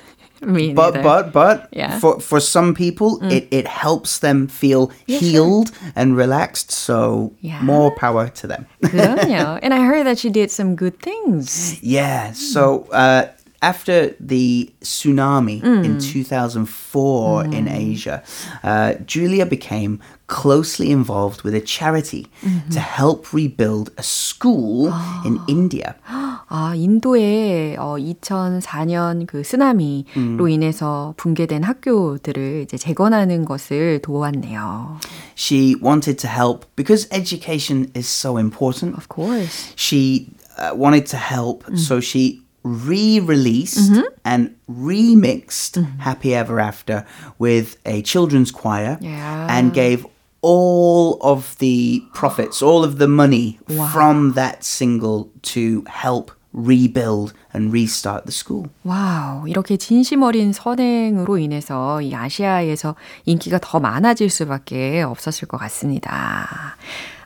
Me 0.45 0.75
But 0.75 0.95
neither. 0.95 1.03
but 1.03 1.33
but 1.33 1.69
Yeah. 1.73 1.99
for 2.01 2.19
for 2.19 2.41
some 2.43 2.75
people 2.75 3.23
it, 3.31 3.47
it 3.55 3.69
helps 3.69 4.19
them 4.19 4.49
feel 4.49 4.91
Yeah, 5.07 5.21
sure. 5.21 5.31
healed 5.31 5.71
and 5.95 6.17
relaxed 6.19 6.73
so 6.75 7.31
Yeah. 7.41 7.63
more 7.63 7.95
power 7.95 8.27
to 8.43 8.49
them. 8.51 8.67
And 8.83 9.73
I 9.73 9.81
heard 9.87 10.05
that 10.07 10.19
she 10.19 10.31
did 10.31 10.51
some 10.51 10.75
good 10.75 10.99
things. 10.99 11.79
Yeah. 11.81 12.33
So 12.35 12.89
uh, 12.91 13.31
after 13.62 14.16
the 14.20 14.72
tsunami 14.82 15.64
in 15.64 16.00
2004 16.00 17.46
in 17.46 17.68
Asia, 17.68 18.24
uh, 18.64 18.94
Julia 19.06 19.46
became 19.46 20.00
closely 20.28 20.92
involved 20.92 21.42
with 21.42 21.56
a 21.56 21.62
charity 21.62 22.28
to 22.72 22.80
help 22.80 23.34
rebuild 23.34 23.92
a 23.98 24.04
school 24.04 24.94
in 25.26 25.40
India. 25.48 25.96
아, 26.50 26.74
인도에 26.76 27.76
어, 27.78 27.98
2004년 27.98 29.28
그 29.28 29.44
쓰나미로 29.44 30.48
인해서 30.48 31.14
붕괴된 31.18 31.64
학교들을 31.64 32.62
이제 32.64 32.78
재건하는 32.78 33.44
것을 33.44 34.00
도왔네요. 34.02 35.00
She 35.36 35.76
wanted 35.82 36.18
to 36.20 36.30
help 36.30 36.66
because 36.78 37.08
education 37.12 37.92
is 37.96 38.08
so 38.08 38.38
important. 38.38 38.96
Of 38.96 39.10
course. 39.10 39.74
She 39.76 40.30
uh, 40.58 40.74
wanted 40.74 41.06
to 41.08 41.18
help, 41.18 41.66
so 41.76 42.00
she 42.00 42.48
re-released 42.64 43.92
and 44.26 44.56
remixed 44.70 45.78
Happy 46.00 46.34
Ever 46.36 46.60
After 46.60 47.06
with 47.40 47.78
a 47.86 48.02
children's 48.02 48.52
choir 48.52 48.98
Yeah. 49.02 49.48
and 49.50 49.74
gave 49.74 50.06
all 50.42 51.18
of 51.22 51.56
the 51.60 52.04
profits, 52.14 52.62
all 52.62 52.84
of 52.84 52.98
the 53.00 53.08
money 53.08 53.60
from 53.92 54.34
that 54.34 54.64
single 54.64 55.30
to 55.54 55.84
help 55.88 56.32
rebuild 56.54 57.34
and 57.54 57.72
restart 57.72 58.26
the 58.26 58.32
school. 58.32 58.68
와우, 58.84 59.48
이렇게 59.48 59.78
진심 59.78 60.24
어린 60.24 60.54
선행으로 60.54 61.38
인해서 61.38 62.02
이 62.02 62.14
아시아에서 62.16 62.96
인기가 63.26 63.60
더 63.62 63.80
많아질 63.80 64.30
수밖에 64.30 65.02
없었을 65.04 65.48
것 65.48 65.58
같습니다. 65.58 66.76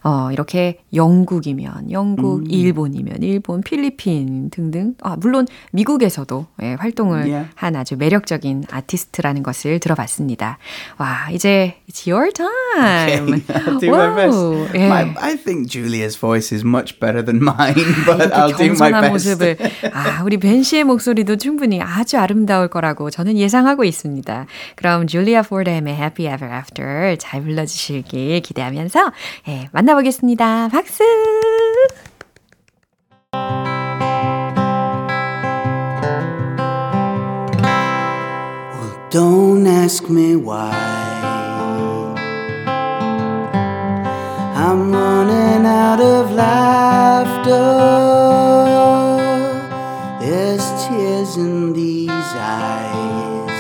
어, 0.07 0.31
이렇게 0.31 0.79
영국이면 0.95 1.91
영국, 1.91 2.49
일본이면 2.49 3.25
일본, 3.25 3.61
필리핀 3.61 4.51
등등. 4.51 4.95
아, 5.03 5.17
물론 5.17 5.49
미국에서도 5.73 6.47
예, 6.63 6.75
활동을 6.75 7.27
Yeah. 7.27 7.51
한 7.57 7.75
아주 7.75 7.97
매력적인 7.97 8.67
아티스트라는 8.71 9.43
것을 9.43 9.81
들어봤습니다. 9.81 10.59
와, 10.99 11.29
이제 11.33 11.79
it's 11.91 12.07
your 12.09 12.31
time. 12.31 13.43
I'll 13.51 13.81
do 13.81 13.89
my 13.89 14.15
best. 14.15 14.79
예. 14.79 14.87
My, 14.87 15.13
I 15.19 15.37
think 15.37 15.67
Julia's 15.69 16.17
voice 16.17 16.55
is 16.55 16.65
much 16.65 17.01
better 17.01 17.25
than 17.25 17.43
mine, 17.43 17.75
but 18.07 18.31
I'll 18.33 18.57
do 18.57 18.77
my 18.79 18.93
best. 18.93 19.11
모습을 19.11 19.57
아 19.93 20.23
우리 20.23 20.37
벤 20.37 20.63
씨의 20.63 20.85
목소리도 20.85 21.35
충분히 21.35 21.83
아주 21.83 22.17
아름다울 22.17 22.69
거라고 22.69 23.11
저는 23.11 23.37
예상하고 23.39 23.83
있습니다. 23.83 24.47
그럼 24.77 25.09
줄리아 25.09 25.43
포르햄의 25.43 25.95
Happy 25.95 26.33
Ever 26.33 26.55
After 26.55 27.17
잘 27.19 27.43
불러 27.43 27.67
주실길 27.67 28.41
기대하면서 28.43 29.11
예, 29.49 29.69
만나 29.73 29.96
만나보겠습니다. 29.97 30.69
Don't 39.11 39.67
ask 39.67 40.11
me 40.11 40.37
why. 40.37 40.75
I'm 44.55 44.93
running 44.93 45.65
out 45.65 46.00
of 46.00 46.33
laughter. 46.33 47.53
There's 50.21 50.65
tears 50.85 51.37
in 51.37 51.73
these 51.73 52.11
eyes. 52.11 53.50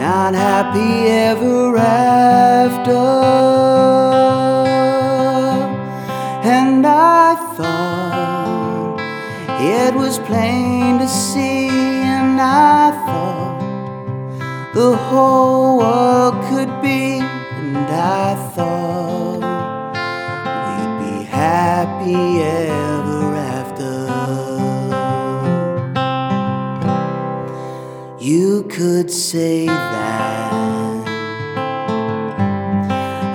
Not 0.00 0.34
happy 0.34 1.08
ever 1.08 1.76
after. 1.76 4.05
Was 9.96 10.18
plain 10.20 10.98
to 10.98 11.08
see, 11.08 11.68
and 11.68 12.40
I 12.40 12.90
thought 13.06 13.60
the 14.74 14.94
whole 14.96 15.78
world 15.78 16.34
could 16.48 16.72
be, 16.82 17.20
and 17.60 17.76
I 17.88 18.34
thought 18.54 19.40
we'd 20.66 20.96
be 21.04 21.24
happy 21.24 22.42
ever 22.42 23.34
after. 23.56 23.94
You 28.18 28.64
could 28.64 29.10
say 29.10 29.66
that 29.66 31.08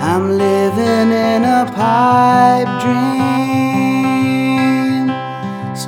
I'm 0.10 0.26
living 0.38 1.12
in 1.12 1.44
a 1.44 1.66
pipe 1.74 2.72
dream. 2.82 3.21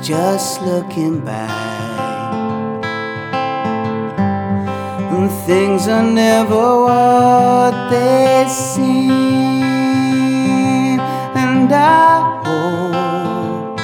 Just 0.04 0.60
looking 0.60 1.24
back. 1.24 2.84
And 5.14 5.30
things 5.46 5.88
are 5.88 6.02
never 6.02 6.82
what 6.84 7.88
they 7.88 8.44
seem. 8.46 9.10
And 11.34 11.72
I 11.72 12.42
hope 12.44 13.80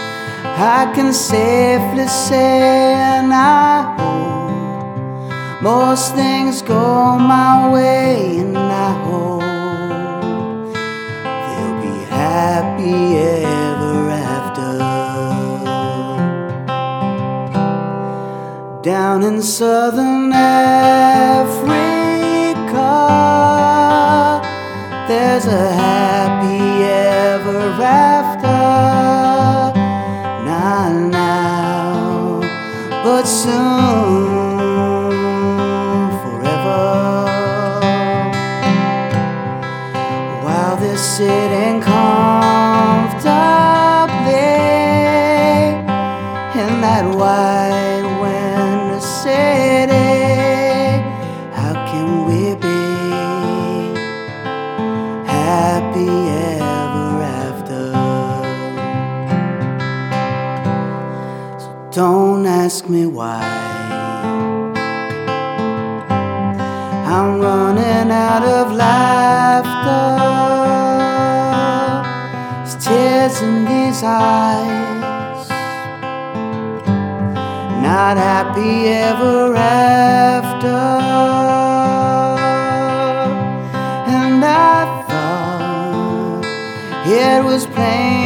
I 0.58 0.92
can 0.94 1.14
safely 1.14 2.06
say, 2.06 2.92
and 2.92 3.32
I 3.32 3.96
hope 3.96 5.62
most 5.62 6.14
things 6.14 6.60
go 6.60 7.16
my 7.18 7.72
way, 7.72 8.40
and 8.40 8.58
I 8.58 8.92
hope 9.06 9.40
they'll 11.46 11.80
be 11.80 12.04
happy 12.10 13.16
ever 13.16 13.59
Down 18.82 19.22
in 19.24 19.42
southern 19.42 20.32
Africa, 20.32 21.60
there's 25.06 25.44
a 25.44 25.79
me 62.90 63.06
why. 63.06 63.40
I'm 67.06 67.40
running 67.40 68.10
out 68.10 68.42
of 68.42 68.72
laughter. 68.72 70.08
Tears 72.80 73.40
in 73.42 73.64
these 73.66 74.02
eyes. 74.02 75.48
Not 77.86 78.16
happy 78.16 78.88
ever 78.88 79.54
after. 79.54 80.80
And 84.18 84.44
I 84.44 85.04
thought 85.08 86.44
it 87.06 87.44
was 87.44 87.66
plain 87.66 88.19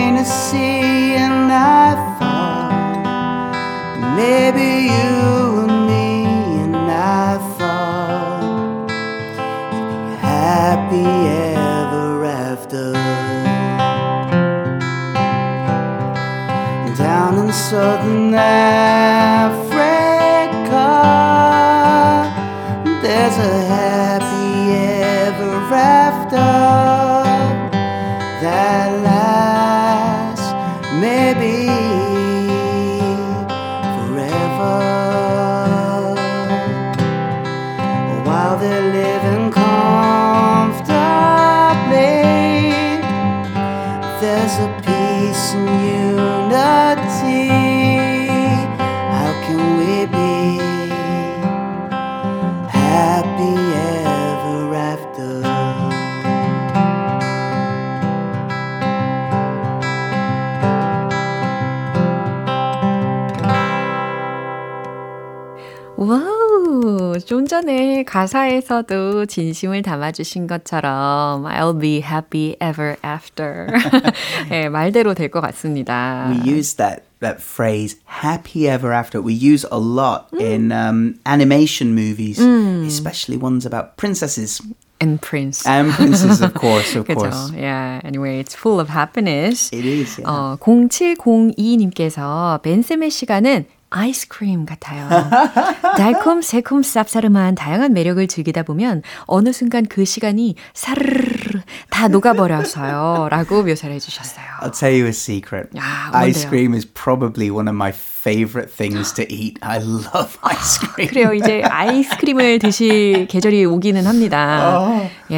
가사에서도 68.14 69.26
진심을 69.26 69.82
담아주신 69.82 70.46
것처럼 70.46 71.44
I'll 71.46 71.80
be 71.80 72.00
happy 72.00 72.54
ever 72.60 72.94
after. 73.04 73.66
네, 74.50 74.68
말대로 74.68 75.14
될 75.14 75.32
것 75.32 75.40
같습니다. 75.40 76.30
We 76.30 76.38
use 76.46 76.76
that 76.76 77.02
that 77.18 77.42
phrase 77.42 77.96
"happy 78.22 78.68
ever 78.68 78.92
after." 78.94 79.20
We 79.20 79.34
use 79.34 79.66
a 79.72 79.80
lot 79.80 80.28
in 80.38 80.70
um, 80.70 81.18
animation 81.26 81.92
movies, 81.92 82.38
especially 82.38 83.36
ones 83.36 83.66
about 83.66 83.96
princesses 83.96 84.62
And 85.00 85.20
Prince. 85.20 85.66
and 85.66 85.90
princes, 85.92 86.40
of 86.40 86.54
course, 86.54 86.94
of 86.94 87.08
course. 87.08 87.50
Yeah. 87.50 88.00
Anyway, 88.04 88.38
it's 88.38 88.54
full 88.54 88.78
of 88.78 88.88
happiness. 88.88 89.68
It 89.72 89.84
is. 89.84 90.20
Yeah. 90.20 90.30
어, 90.30 90.56
0702님께서 90.62 92.62
벤쌤의 92.62 93.10
시간은 93.10 93.64
아이스크림 93.94 94.66
같아요. 94.66 95.08
달콤, 95.96 96.42
새콤, 96.42 96.80
쌉싸름한 96.80 97.56
다양한 97.56 97.92
매력을 97.92 98.26
즐기다 98.26 98.64
보면 98.64 99.02
어느 99.26 99.52
순간 99.52 99.86
그 99.86 100.04
시간이 100.04 100.56
사르르 100.72 101.53
다 101.90 102.08
녹아버려서요. 102.08 103.28
라고 103.30 103.62
묘사를 103.62 103.94
해주셨어요. 103.94 104.44
I'll 104.62 104.72
tell 104.78 104.92
you 104.94 105.06
a 105.06 105.10
secret. 105.10 105.68
야, 105.76 106.10
Ice 106.14 106.46
cream 106.48 106.74
is 106.74 106.86
probably 106.86 107.50
one 107.50 107.68
of 107.68 107.74
my 107.74 107.90
favorite 107.92 108.70
things 108.74 109.12
to 109.14 109.24
eat. 109.28 109.58
I 109.62 109.78
love 109.78 110.38
ice 110.42 110.78
cream. 110.80 111.10
그래요. 111.10 111.34
이제 111.34 111.62
아이스크림을 111.62 112.58
드실 112.58 113.26
계절이 113.28 113.64
오기는 113.66 114.06
합니다. 114.06 114.78
어. 114.80 115.10
예. 115.30 115.36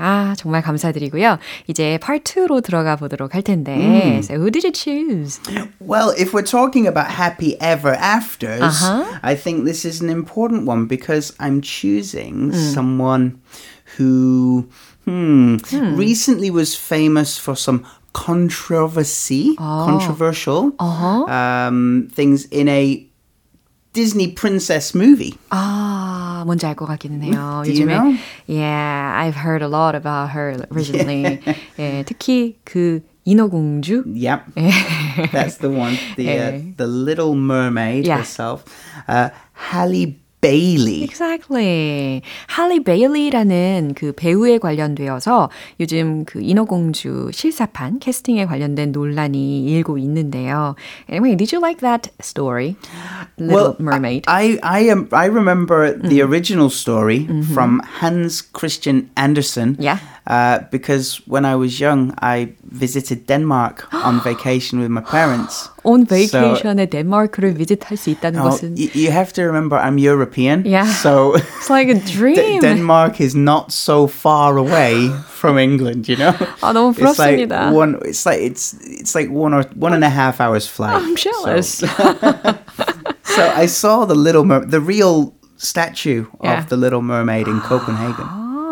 아, 0.00 0.34
정말 0.36 0.62
감사드리고요. 0.62 1.38
이제 1.68 1.98
part 2.04 2.22
2로 2.34 2.62
들어가 2.62 2.96
보도록 2.96 3.34
할 3.34 3.42
텐데. 3.42 4.20
So 4.22 4.36
who 4.36 4.50
did 4.50 4.64
you 4.66 4.72
choose? 4.72 5.40
Well, 5.80 6.10
if 6.18 6.32
we're 6.34 6.42
talking 6.48 6.86
about 6.86 7.10
happy 7.10 7.56
ever 7.60 7.94
afters, 7.98 8.62
Uh-huh. 8.62 9.04
I 9.22 9.34
think 9.34 9.64
this 9.64 9.84
is 9.86 10.02
an 10.02 10.10
important 10.10 10.66
one 10.68 10.86
because 10.86 11.32
I'm 11.40 11.60
choosing 11.62 12.52
someone 12.52 13.40
who 13.96 14.68
hmm, 15.07 15.57
recently 15.95 16.49
was 16.49 16.75
famous 16.75 17.37
for 17.37 17.55
some 17.55 17.83
controversy, 18.13 19.55
controversial 19.57 20.73
um, 20.79 22.07
things 22.13 22.45
in 22.51 22.67
a 22.69 23.05
Disney 23.93 24.27
princess 24.31 24.95
movie. 24.95 25.37
아, 25.51 26.43
뭔지 26.45 26.65
알 26.65 26.75
것 26.75 26.85
같기는 26.87 27.21
해요. 27.21 27.61
Do 27.63 27.71
you 27.71 27.85
요즘에 27.85 27.93
know? 27.93 28.17
Yeah, 28.47 29.13
I've 29.15 29.35
heard 29.35 29.61
a 29.61 29.67
lot 29.67 29.93
about 29.95 30.31
her 30.31 30.65
recently. 30.71 31.39
예, 31.77 32.03
특히 32.05 32.57
그 32.65 33.01
인어공주? 33.25 34.03
Yep. 34.15 34.55
That's 35.31 35.57
the 35.57 35.69
one. 35.69 35.97
The, 36.17 36.29
uh, 36.29 36.61
the 36.77 36.87
Little 36.87 37.35
Mermaid 37.35 38.05
Yeah. 38.07 38.17
herself. 38.17 38.65
Uh, 39.07 39.29
Halle 39.53 40.17
Bailey. 40.40 41.02
Exactly. 41.02 42.22
할리 42.46 42.82
베일리라는 42.84 43.94
그 43.96 44.12
배우에 44.12 44.58
관련되어서 44.58 45.50
요즘 45.80 46.24
그 46.24 46.40
인어공주 46.40 47.30
실사판 47.32 47.98
캐스팅에 47.98 48.46
관련된 48.46 48.92
논란이 48.92 49.64
일고 49.64 49.98
있는데요. 49.98 50.74
Anyway, 51.10 51.36
did 51.36 51.52
you 51.52 51.60
like 51.60 51.80
that 51.80 52.10
story? 52.22 52.76
Little 53.38 53.76
Mermaid. 53.78 54.24
I 54.28 54.58
I 54.62 54.88
am 54.88 55.08
I 55.12 55.26
remember 55.26 55.92
the 55.92 56.22
original 56.22 56.70
story 56.70 57.26
from 57.52 57.80
Hans 58.00 58.42
Christian 58.42 59.10
Andersen. 59.16 59.76
Yeah. 59.78 59.98
Uh, 60.27 60.59
because 60.71 61.19
when 61.27 61.43
I 61.43 61.55
was 61.57 61.81
young, 61.81 62.13
I 62.21 62.53
visited 62.63 63.27
Denmark 63.27 63.87
on 63.91 64.21
vacation 64.23 64.79
with 64.79 64.89
my 64.89 65.01
parents. 65.01 65.67
온 65.83 66.07
So- 66.07 66.15
베이케이션에 66.15 66.85
덴마크를 66.89 67.53
비짓할 67.55 67.97
수 67.97 68.09
있다는 68.11 68.39
Now, 68.39 68.49
것은 68.49 68.75
y- 68.79 68.87
you 68.95 69.11
have 69.11 69.33
to 69.33 69.43
remember, 69.43 69.75
I'm 69.75 69.97
European. 69.99 70.63
Yeah. 70.65 70.87
So 70.87 71.35
It's 71.35 71.69
like 71.69 71.89
a 71.89 71.99
D- 71.99 72.13
dream. 72.13 72.61
Denmark 72.61 73.19
is 73.19 73.35
not 73.35 73.73
so 73.73 74.07
far 74.07 74.55
away 74.57 75.11
from 75.27 75.57
England, 75.59 76.07
you 76.07 76.15
know. 76.15 76.31
아, 76.63 76.71
너무 76.71 76.95
It's 76.95 77.19
like 77.19 77.43
부럽습니다. 77.43 77.73
one. 77.75 77.99
It's 78.07 78.25
like 78.25 78.39
it's 78.39 78.73
it's 78.79 79.13
like 79.13 79.27
one 79.29 79.51
or 79.53 79.65
one 79.75 79.91
and 79.91 80.05
a 80.05 80.09
half 80.09 80.39
hours 80.39 80.65
flight. 80.65 80.95
I'm 80.95 81.17
jealous. 81.19 81.83
So, 81.83 81.87
so 83.27 83.41
I 83.55 83.65
saw 83.67 84.05
the 84.05 84.15
little 84.15 84.45
mer- 84.45 84.63
the 84.65 84.79
real 84.79 85.33
statue 85.57 86.25
Yeah. 86.41 86.59
of 86.63 86.69
the 86.69 86.77
Little 86.77 87.01
Mermaid 87.01 87.47
in 87.47 87.59
Copenhagen. 87.59 88.23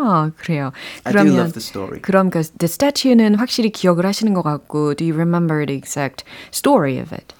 아, 0.06 0.30
그래요. 0.36 0.72
I 1.04 1.12
do 1.12 1.18
love 1.20 1.52
the 1.52 1.60
story. 1.60 2.00
그럼 2.00 2.30
그 2.30 2.42
the 2.58 2.64
statue는 2.68 3.34
확실히 3.34 3.70
기억을 3.70 4.06
하시는 4.06 4.32
것 4.34 4.42
같고 4.42 4.94
do 4.94 5.04
you 5.04 5.14
remember 5.14 5.66
the 5.66 5.76
exact 5.76 6.24
story 6.52 6.98
of 7.00 7.12
it? 7.12 7.34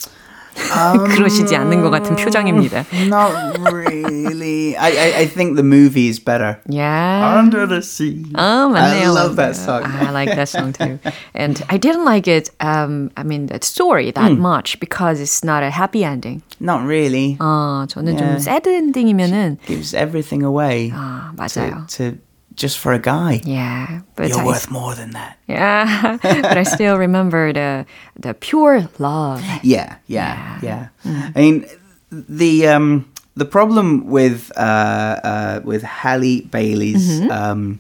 그러시지 1.17 1.57
않는 1.57 1.81
것 1.81 1.89
같은 1.91 2.15
표정입니다. 2.15 2.85
Not 3.09 3.33
really. 3.73 4.77
I, 4.77 4.91
I 4.93 5.13
I 5.23 5.27
think 5.27 5.57
the 5.57 5.65
movie 5.65 6.09
is 6.09 6.19
better. 6.23 6.61
Yeah. 6.69 7.39
Under 7.41 7.67
the 7.67 7.81
sea. 7.83 8.23
아, 8.35 8.69
맞네요. 8.69 9.09
I 9.09 9.15
love 9.17 9.37
that 9.37 9.57
맞네요. 9.57 9.65
song. 9.65 9.85
I 9.85 10.11
like 10.13 10.35
that 10.37 10.49
song 10.49 10.73
too. 10.73 10.99
And 11.35 11.57
I 11.69 11.79
didn't 11.79 12.05
like 12.05 12.29
it, 12.29 12.51
um, 12.61 13.11
I 13.17 13.23
mean, 13.25 13.47
that 13.47 13.65
story 13.65 14.13
that 14.13 14.33
Hmm. 14.33 14.41
much 14.45 14.79
because 14.79 15.21
it's 15.21 15.43
not 15.43 15.63
a 15.63 15.71
happy 15.71 16.05
ending. 16.05 16.43
Not 16.61 16.85
really. 16.87 17.37
아, 17.41 17.87
저는 17.89 18.17
좀 18.19 18.27
Yeah. 18.37 18.37
sad 18.41 18.69
ending이면은, 18.69 19.57
Gives 19.67 19.95
everything 19.95 20.45
away 20.45 20.93
아, 20.95 21.33
to, 21.33 21.37
맞아요. 21.37 21.87
to 21.97 22.19
just 22.58 22.78
for 22.80 22.92
a 22.94 23.00
guy. 23.00 23.42
Yeah, 23.46 24.02
but 24.16 24.30
You're 24.30 24.42
I, 24.42 24.46
worth 24.46 24.70
more 24.70 24.96
than 24.96 25.12
that. 25.12 25.38
yeah, 25.48 26.18
but 26.24 26.58
I 26.58 26.64
still 26.64 26.98
remember 26.98 27.54
the 27.54 27.86
the 28.20 28.34
pure 28.34 28.90
love. 29.00 29.42
Yeah, 29.64 29.96
yeah, 30.08 30.60
yeah. 30.62 30.88
I 31.06 31.40
mean, 31.40 31.66
the 32.12 32.68
um, 32.68 33.06
the 33.36 33.46
problem 33.46 34.08
with 34.08 34.52
uh, 34.58 35.20
uh, 35.24 35.62
with 35.64 35.84
Halle 35.84 36.42
Bailey's 36.52 37.22
um, 37.30 37.80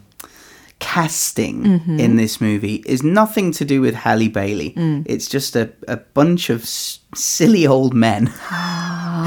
casting 0.80 1.66
in 2.00 2.16
this 2.18 2.40
movie 2.40 2.84
is 2.86 3.02
nothing 3.04 3.52
to 3.54 3.66
do 3.66 3.82
with 3.82 3.96
Halle 3.96 4.28
Bailey. 4.30 4.74
It's 5.06 5.28
just 5.28 5.56
a, 5.56 5.70
a 5.88 5.98
bunch 5.98 6.50
of 6.52 6.62
s- 6.62 7.00
silly 7.16 7.66
old 7.66 7.94
men 7.96 8.28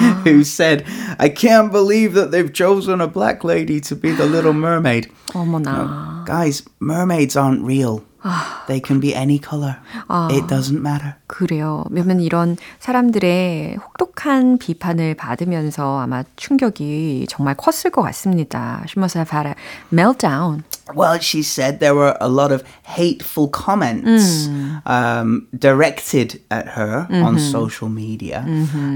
who 0.24 0.44
said, 0.44 0.84
"I 1.20 1.30
can't 1.30 1.72
believe 1.72 2.14
that 2.14 2.32
they've 2.32 2.52
chosen 2.52 3.02
a 3.02 3.08
black 3.08 3.44
lady 3.44 3.80
to 3.82 3.96
be 3.96 4.16
the 4.16 4.26
Little 4.26 4.54
Mermaid." 4.54 5.10
어머나. 5.34 6.24
Guys, 6.26 6.64
mermaids 6.80 7.36
aren't 7.36 7.64
real. 7.64 8.04
They 8.68 8.82
can 8.84 9.00
be 9.00 9.14
any 9.14 9.38
color. 9.38 9.78
It 10.32 10.48
doesn't 10.48 10.82
matter. 10.82 11.14
그래요. 11.28 11.84
왜냐면 11.92 12.20
이런 12.22 12.58
사람들의 12.80 13.78
혹독한 13.78 14.58
비판을 14.58 15.14
받으면서 15.14 16.00
아마 16.00 16.24
충격이 16.36 17.28
정말 17.30 17.54
컸을 17.54 17.92
것 17.92 18.02
같습니다. 18.02 18.82
She 18.88 18.98
must 18.98 19.16
have 19.20 19.30
had 19.32 19.48
a 19.48 19.54
meltdown. 19.94 20.64
Well, 20.94 21.18
she 21.20 21.42
said 21.42 21.80
there 21.80 21.96
were 21.96 22.16
a 22.22 22.30
lot 22.30 22.52
of 22.52 22.64
hateful 22.84 23.48
comments 23.48 24.46
um, 24.86 25.48
directed 25.58 26.40
at 26.52 26.68
her 26.78 27.08
on 27.10 27.40
social 27.40 27.90
media. 27.90 28.46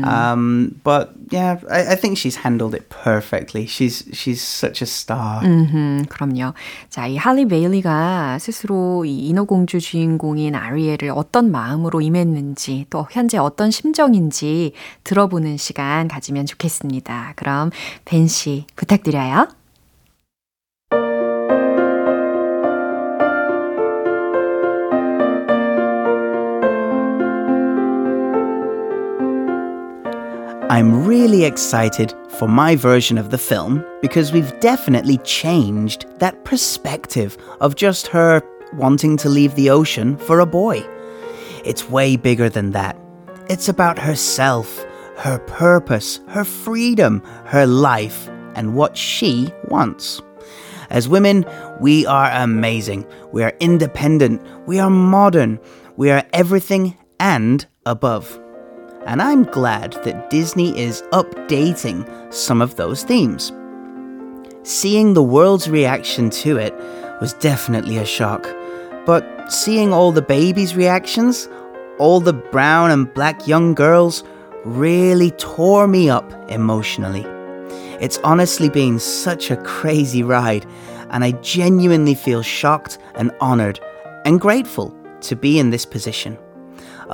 Um, 0.06 0.80
but 0.84 1.15
yeah, 1.32 1.58
I, 1.67 1.93
I 1.93 1.95
think 1.95 2.17
she's 2.19 2.36
handled 2.45 2.75
it 2.75 2.89
perfectly. 2.89 3.65
She's 3.65 4.06
she's 4.13 4.39
such 4.39 4.84
a 4.84 4.86
star. 4.86 5.41
음, 5.43 6.06
그럼요. 6.10 6.54
자, 6.91 7.08
이 7.08 7.17
할리 7.17 7.47
베일리가 7.47 8.38
스스로 8.39 9.04
이 9.04 9.28
인어공주 9.30 9.80
주인공인 9.80 10.54
아리엘을 10.54 11.12
어떤 11.15 11.49
마음으로 11.52 12.02
임했는지 12.02 12.86
또 12.91 13.08
현재 13.10 13.39
어떤 13.39 13.71
심정인지 13.71 14.73
들어보는 15.04 15.58
시간 15.58 16.08
가지면 16.08 16.45
좋겠습니다. 16.45 17.34
그럼 17.36 17.71
벤 18.06 18.28
씨 18.28 18.67
부탁드려요. 18.75 19.47
I'm 30.70 31.05
really 31.05 31.44
excited 31.44 32.14
for 32.38 32.48
my 32.48 32.74
version 32.74 33.18
of 33.18 33.31
the 33.31 33.38
film 33.38 33.85
because 34.00 34.33
we've 34.33 34.59
definitely 34.61 35.18
changed 35.18 36.07
that 36.20 36.44
perspective 36.44 37.37
of 37.61 37.77
just 37.77 38.07
her 38.09 38.42
wanting 38.72 39.18
to 39.18 39.29
leave 39.29 39.55
the 39.57 39.68
ocean 39.68 40.16
for 40.16 40.40
a 40.40 40.46
boy. 40.46 40.83
It's 41.66 41.90
way 41.90 42.16
bigger 42.16 42.48
than 42.48 42.70
that. 42.70 42.98
It's 43.50 43.68
about 43.68 43.98
herself, 43.98 44.83
her 45.18 45.38
purpose, 45.46 46.20
her 46.29 46.44
freedom, 46.44 47.22
her 47.44 47.66
life, 47.66 48.29
and 48.55 48.74
what 48.74 48.96
she 48.96 49.53
wants. 49.68 50.22
As 50.88 51.11
women, 51.11 51.44
we 51.79 52.07
are 52.07 52.31
amazing. 52.33 53.07
We 53.33 53.42
are 53.42 53.55
independent. 53.61 54.42
We 54.66 54.79
are 54.79 54.90
modern. 54.90 55.61
We 55.96 56.11
are 56.11 56.24
everything 56.33 56.96
and 57.20 57.66
above. 57.85 58.40
And 59.07 59.21
I'm 59.21 59.45
glad 59.45 59.93
that 60.05 60.31
Disney 60.31 60.79
is 60.79 61.03
updating 61.12 62.07
some 62.33 62.62
of 62.62 62.77
those 62.77 63.05
themes. 63.05 63.53
Seeing 64.62 65.12
the 65.12 65.23
world's 65.23 65.69
reaction 65.69 66.31
to 66.31 66.57
it 66.57 66.75
was 67.21 67.35
definitely 67.35 67.99
a 67.99 68.07
shock. 68.07 68.49
But 69.05 69.53
seeing 69.53 69.93
all 69.93 70.11
the 70.11 70.23
babies' 70.23 70.75
reactions, 70.75 71.49
all 71.99 72.19
the 72.21 72.33
brown 72.33 72.90
and 72.90 73.12
black 73.12 73.47
young 73.47 73.75
girls, 73.75 74.25
really 74.64 75.31
tore 75.33 75.87
me 75.87 76.09
up 76.09 76.33
emotionally. 76.51 77.27
It's 78.01 78.19
honestly 78.25 78.71
been 78.71 78.99
such 78.99 79.51
a 79.51 79.57
crazy 79.59 80.23
ride, 80.23 80.67
and 81.11 81.23
I 81.23 81.33
genuinely 81.33 82.14
feel 82.14 82.43
shocked 82.43 82.99
and 83.14 83.31
honored 83.40 83.79
and 84.25 84.40
grateful 84.40 84.97
to 85.21 85.37
be 85.37 85.59
in 85.59 85.71
this 85.71 85.85
position. 85.85 86.38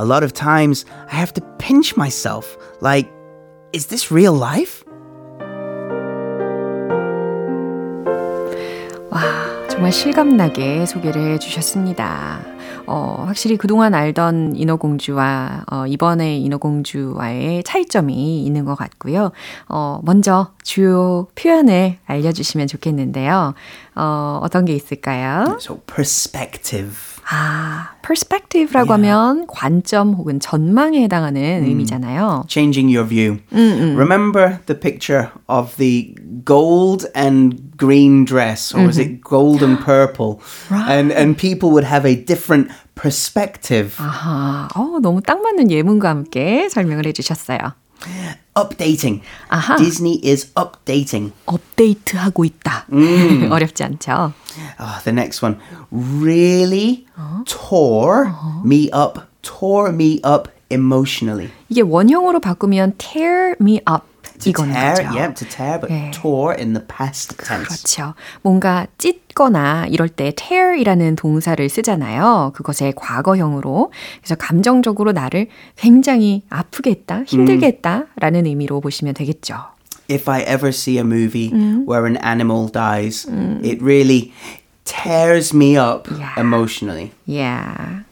A 0.00 0.04
lot 0.04 0.22
of 0.22 0.32
times 0.32 0.86
I 1.12 1.16
have 1.16 1.34
to 1.34 1.42
pinch 1.58 1.94
myself 1.94 2.56
like, 2.80 3.06
is 3.74 3.88
this 3.88 4.10
real 4.10 4.32
life? 4.32 4.82
정말 9.68 9.92
실감나게 9.92 10.84
소개를 10.84 11.32
해주셨습니다. 11.34 12.40
어, 12.86 13.24
확실히 13.26 13.56
그동안 13.56 13.94
알던 13.94 14.56
인어공주와 14.56 15.64
어, 15.70 15.86
이번에 15.86 16.36
인어공주와의 16.36 17.62
차이점이 17.62 18.44
있는 18.44 18.66
것 18.66 18.74
같고요. 18.74 19.32
어, 19.68 20.00
먼저 20.02 20.52
주요 20.62 21.28
표현을 21.34 21.96
알려주시면 22.04 22.66
좋겠는데요. 22.66 23.54
어, 23.96 24.40
어떤 24.42 24.66
게 24.66 24.74
있을까요? 24.74 25.56
So, 25.60 25.80
perspective. 25.86 27.09
아, 27.28 27.90
perspective라고 28.02 28.92
하면 28.94 29.46
관점 29.46 30.14
혹은 30.14 30.40
전망에 30.40 31.02
해당하는 31.02 31.64
의미잖아요. 31.64 32.44
Changing 32.48 32.94
your 32.94 33.08
view. 33.08 33.38
Remember 33.52 34.58
the 34.66 34.78
picture 34.78 35.28
of 35.48 35.76
the 35.76 36.14
gold 36.44 37.06
and 37.14 37.76
green 37.76 38.24
dress, 38.24 38.74
or 38.74 38.84
was 38.86 38.98
it 38.98 39.20
gold 39.22 39.62
and 39.62 39.78
purple? 39.84 40.40
And, 40.70 41.12
and 41.12 41.36
people 41.36 41.70
would 41.70 41.84
have 41.86 42.04
a 42.04 42.14
different 42.16 42.70
perspective. 42.94 43.94
아하, 43.98 44.68
어, 44.74 44.98
너무 45.00 45.20
딱 45.22 45.40
맞는 45.40 45.70
예문과 45.70 46.08
함께 46.08 46.68
설명을 46.68 47.06
해주셨어요. 47.06 47.58
Updating. 48.55 49.21
아하. 49.49 49.75
Disney 49.77 50.19
is 50.23 50.51
updating. 50.55 51.31
업데이트하고 51.45 52.45
있다. 52.45 52.85
어렵지 53.49 53.83
않죠? 53.83 54.33
Ah, 54.77 55.01
the 55.03 55.11
next 55.11 55.41
one 55.43 55.57
really 55.91 57.05
tore 57.45 58.31
me 58.63 58.89
up, 58.93 59.19
tore 59.41 59.91
me 59.91 60.21
up 60.23 60.49
emotionally. 60.69 61.49
이게 61.69 61.81
원형으로 61.81 62.39
바꾸면 62.39 62.93
tear 62.97 63.55
me 63.59 63.81
up 63.89 64.05
이건 64.45 64.71
tear, 64.73 64.95
거죠. 64.95 65.15
yeah, 65.15 65.33
to 65.33 65.47
tear, 65.47 65.79
but 65.79 65.89
네. 65.91 66.11
tore 66.11 66.53
in 66.57 66.73
the 66.73 66.85
past 66.85 67.35
tense. 67.37 67.67
그렇죠. 67.83 68.13
뭔가 68.41 68.85
찢거나 68.97 69.85
이럴 69.87 70.09
때 70.09 70.33
tear이라는 70.35 71.15
동사를 71.15 71.67
쓰잖아요. 71.69 72.51
그것의 72.55 72.93
과거형으로. 72.95 73.91
그래서 74.21 74.35
감정적으로 74.35 75.13
나를 75.13 75.47
굉장히 75.77 76.43
아프게 76.49 76.89
했다, 76.91 77.23
힘들게 77.25 77.65
했다라는 77.67 78.45
의미로 78.45 78.81
보시면 78.81 79.13
되겠죠. 79.13 79.55
If 80.11 80.29
I 80.29 80.41
ever 80.43 80.69
see 80.69 80.97
a 80.97 81.03
movie 81.03 81.49
Mm. 81.51 81.85
where 81.87 82.05
an 82.05 82.17
animal 82.23 82.69
dies, 82.71 83.25
it 83.63 83.81
really 83.81 84.33
tears 84.83 85.55
me 85.55 85.77
up 85.77 86.07
Yeah. 86.11 86.33
emotionally. 86.37 87.11
Yeah. 87.25 88.03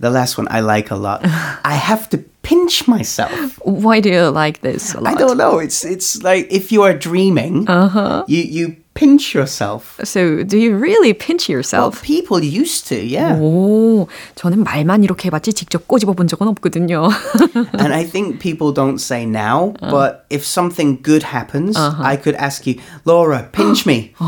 The 0.00 0.10
last 0.10 0.38
one 0.38 0.48
I 0.50 0.60
like 0.60 0.90
a 0.90 0.96
lot. 0.98 1.20
I 1.62 1.74
have 1.76 2.08
to 2.10 2.18
pinch 2.46 2.86
myself. 2.88 3.58
Why 3.64 4.00
do 4.00 4.10
you 4.10 4.28
like 4.30 4.60
this 4.62 4.94
a 4.94 5.00
lot? 5.00 5.14
I 5.14 5.16
don't 5.16 5.36
know. 5.38 5.58
It's 5.58 5.84
it's 5.84 6.22
like 6.22 6.46
if 6.50 6.72
you 6.72 6.82
are 6.82 6.94
dreaming, 6.94 7.66
Uh-huh. 7.68 8.24
you 8.26 8.42
you 8.42 8.76
pinch 8.94 9.32
yourself. 9.32 9.96
So, 10.04 10.44
do 10.44 10.58
you 10.58 10.76
really 10.76 11.14
pinch 11.14 11.48
Well, 11.48 11.56
yourself? 11.56 12.02
people 12.02 12.44
used 12.44 12.86
to, 12.92 12.96
yeah. 13.00 13.40
오, 13.40 14.06
저는 14.36 14.64
말만 14.64 15.02
이렇게 15.02 15.28
해봤지 15.32 15.54
직접 15.54 15.88
꼬집어 15.88 16.12
본 16.12 16.28
적은 16.28 16.46
없거든요. 16.48 17.08
and 17.80 17.94
I 17.94 18.04
think 18.04 18.38
people 18.38 18.70
don't 18.70 19.00
say 19.00 19.24
now, 19.24 19.72
but 19.80 20.26
if 20.28 20.44
something 20.44 21.00
good 21.00 21.22
happens, 21.32 21.74
I 21.80 22.16
could 22.20 22.36
ask 22.36 22.66
you, 22.66 22.76
Laura, 23.06 23.48
pinch 23.50 23.86
me. 23.86 24.12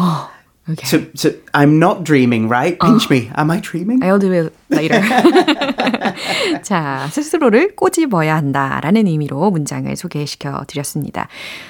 Okay. 0.70 0.88
To, 0.90 1.06
to, 1.18 1.42
I'm 1.54 1.80
not 1.80 2.04
dreaming, 2.04 2.48
right? 2.48 2.80
Pinch 2.80 3.10
me. 3.10 3.32
Am 3.36 3.52
I 3.52 3.60
dreaming? 3.60 4.02
I'll 4.04 4.20
do 4.20 4.32
it 4.32 4.54
later. 4.70 5.02
자, 6.64 7.08
스스로를 7.12 7.76
꼬집어야 7.76 8.36
한다라는 8.36 9.08
의미로 9.08 9.52
문장을 9.52 9.94
소개시켜 9.96 10.64
드렸습니다. 10.68 11.28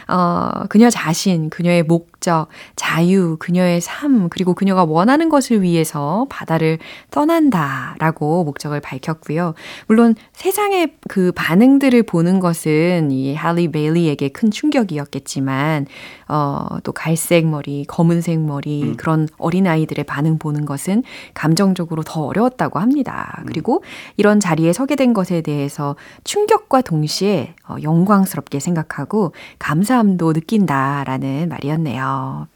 어, 0.07 0.65
그녀 0.69 0.89
자신, 0.89 1.49
그녀의 1.49 1.83
목적, 1.83 2.47
자유, 2.75 3.38
그녀의 3.39 3.81
삶, 3.81 4.29
그리고 4.29 4.53
그녀가 4.53 4.83
원하는 4.83 5.29
것을 5.29 5.62
위해서 5.62 6.25
바다를 6.29 6.79
떠난다라고 7.12 8.43
목적을 8.43 8.79
밝혔고요. 8.81 9.53
물론 9.88 10.15
세상의 10.33 10.95
그 11.07 11.31
반응들을 11.33 12.03
보는 12.03 12.39
것은 12.39 13.12
이 13.12 13.35
할리 13.35 13.71
베일리에게 13.71 14.29
큰 14.29 14.51
충격이었겠지만, 14.51 15.85
어, 16.27 16.67
또 16.83 16.91
갈색 16.91 17.47
머리, 17.47 17.85
검은색 17.88 18.39
머리, 18.39 18.88
그런 18.97 19.28
어린아이들의 19.38 20.06
반응 20.06 20.38
보는 20.38 20.65
것은 20.65 21.04
감정적으로 21.34 22.04
더 22.04 22.21
어려웠다고 22.25 22.80
합니다. 22.80 23.41
그리고 23.45 23.84
이런 24.17 24.39
자리에 24.39 24.73
서게 24.73 24.95
된 24.95 25.13
것에 25.13 25.41
대해서 25.41 25.95
충격과 26.23 26.82
동시에 26.82 27.56
어, 27.67 27.75
영광스럽게 27.82 28.60
생각하고 28.60 29.34
감사함도 29.60 30.34
느낀다라는 30.34 31.49
말이었네요. 31.49 32.47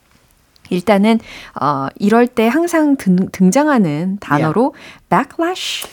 일단은 0.70 1.20
어, 1.62 1.88
이럴 1.98 2.28
때 2.28 2.48
항상 2.48 2.96
등, 2.98 3.16
등장하는 3.32 4.18
단어로 4.20 4.74
backlash, 5.10 5.88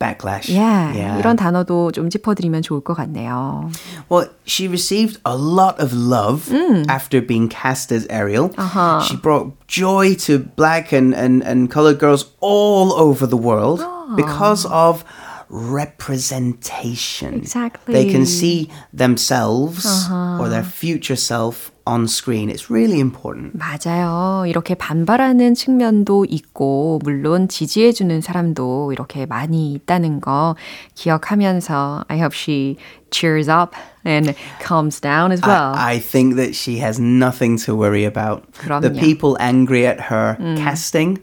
Backlash. 0.00 0.48
yeah, 0.48 0.92
yeah. 0.92 1.18
이런 1.18 1.36
단어도 1.36 1.92
좀 1.92 2.10
짚어드리면 2.10 2.62
좋을 2.62 2.82
것 2.82 2.94
같네요. 2.94 3.70
Well, 4.10 4.28
she 4.44 4.66
received 4.66 5.20
a 5.24 5.36
lot 5.36 5.80
of 5.80 5.94
love 5.94 6.52
after 6.88 7.22
being 7.22 7.48
cast 7.48 7.92
as 7.92 8.04
Ariel. 8.10 8.50
Uh-huh. 8.58 9.00
She 9.02 9.16
brought 9.16 9.54
joy 9.68 10.14
to 10.26 10.40
black 10.40 10.92
and, 10.92 11.14
and, 11.14 11.42
and 11.42 11.70
colored 11.70 11.98
girls 12.00 12.26
all 12.40 12.92
over 12.92 13.24
the 13.26 13.36
world 13.38 13.86
because 14.16 14.66
of 14.66 15.04
representation. 15.48 17.34
Exactly. 17.34 17.94
They 17.94 18.10
can 18.10 18.26
see 18.26 18.70
themselves 18.92 19.86
or 20.10 20.48
their 20.48 20.64
future 20.64 21.16
self 21.16 21.70
on 21.88 22.04
screen. 22.04 22.48
It's 22.48 22.70
really 22.70 22.98
important. 22.98 23.52
맞아요. 23.58 24.46
이렇게 24.46 24.74
반발하는 24.74 25.54
측면도 25.54 26.24
있고, 26.28 26.98
물론 27.02 27.48
지지해주는 27.48 28.20
사람도 28.20 28.92
이렇게 28.92 29.26
많이 29.26 29.72
있다는 29.74 30.20
거 30.20 30.56
기억하면서 30.94 32.04
I 32.08 32.18
hope 32.18 32.34
she 32.34 32.76
cheers 33.10 33.50
up 33.50 33.76
and 34.06 34.34
calms 34.66 35.00
down 35.00 35.30
as 35.30 35.40
well. 35.44 35.74
I, 35.76 35.96
I 35.96 35.98
think 36.00 36.36
that 36.36 36.54
she 36.54 36.78
has 36.80 36.98
nothing 36.98 37.58
to 37.64 37.76
worry 37.76 38.04
about. 38.04 38.42
The 38.52 38.90
그럼요. 38.90 38.98
people 38.98 39.36
angry 39.38 39.86
at 39.86 40.00
her 40.10 40.36
casting, 40.56 41.18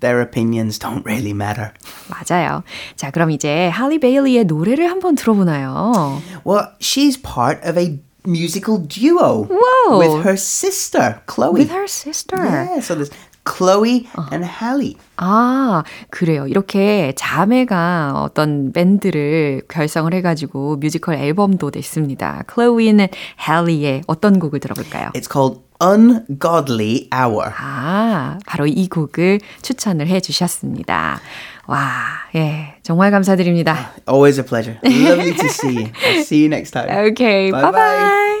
their 0.00 0.20
opinions 0.20 0.78
don't 0.78 1.04
really 1.04 1.32
matter. 1.32 1.72
맞아요. 2.08 2.62
자, 2.96 3.10
그럼 3.10 3.30
이제 3.30 3.68
할리 3.68 3.98
베일리의 3.98 4.44
노래를 4.44 4.90
한번 4.90 5.14
들어보나요? 5.16 6.20
Well, 6.44 6.68
she's 6.78 7.16
part 7.20 7.66
of 7.66 7.78
a 7.78 7.98
musical 8.29 8.77
duo 8.77 9.47
Whoa. 9.49 9.97
with 9.97 10.23
her 10.23 10.37
sister, 10.37 11.21
Chloe. 11.25 11.53
With 11.53 11.71
her 11.71 11.87
sister. 11.87 12.37
Yeah, 12.37 12.79
so 12.79 12.95
there's 12.95 13.11
Chloe 13.49 14.07
and 14.31 14.45
Halle. 14.45 14.95
아, 15.17 15.83
그래요. 16.09 16.47
이렇게 16.47 17.13
자매가 17.15 18.13
어떤 18.23 18.71
밴드를 18.71 19.61
결성을 19.67 20.13
해가지고 20.13 20.77
뮤지컬 20.77 21.15
앨범도 21.15 21.71
냈습니다. 21.73 22.43
Chloe 22.47 23.07
and 23.47 23.63
Halle의 23.63 24.01
어떤 24.07 24.39
곡을 24.39 24.59
들어볼까요? 24.59 25.09
It's 25.15 25.31
called 25.31 25.61
Ungodly 25.81 27.07
Hour. 27.13 27.51
아, 27.57 28.37
바로 28.45 28.67
이 28.67 28.87
곡을 28.87 29.39
추천을 29.61 30.07
해 30.07 30.19
주셨습니다. 30.19 31.19
와, 31.67 31.91
예, 32.35 32.75
정말 32.83 33.11
감사드립니다. 33.11 33.91
Always 34.09 34.39
a 34.39 34.45
pleasure. 34.45 34.79
Lovely 34.83 35.35
to 35.35 35.45
see 35.47 35.75
you. 35.77 35.91
I'll 35.91 36.19
see 36.19 36.39
you 36.41 36.47
next 36.47 36.71
time. 36.71 36.89
오케이, 37.07 37.51
Bye 37.51 37.61
바이바이. 37.61 38.38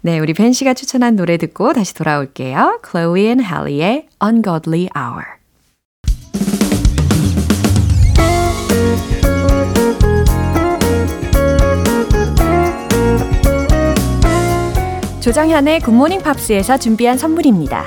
네, 0.00 0.18
우리 0.18 0.34
벤 0.34 0.52
씨가 0.52 0.74
추천한 0.74 1.16
노래 1.16 1.36
듣고 1.36 1.72
다시 1.72 1.94
돌아올게요. 1.94 2.80
Chloe 2.88 3.24
and 3.26 3.44
Halle의 3.44 4.08
Ungodly 4.22 4.88
Hour. 4.96 5.24
조정현의 15.20 15.80
굿모닝 15.80 16.20
팝스에서 16.20 16.76
준비한 16.76 17.16
선물입니다. 17.16 17.86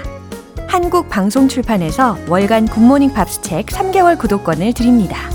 한국 0.68 1.08
방송 1.08 1.48
출판에서 1.48 2.18
월간 2.28 2.66
굿모닝 2.66 3.14
팝스 3.14 3.42
책 3.42 3.68
3개월 3.68 4.18
구독권을 4.18 4.74
드립니다. 4.74 5.30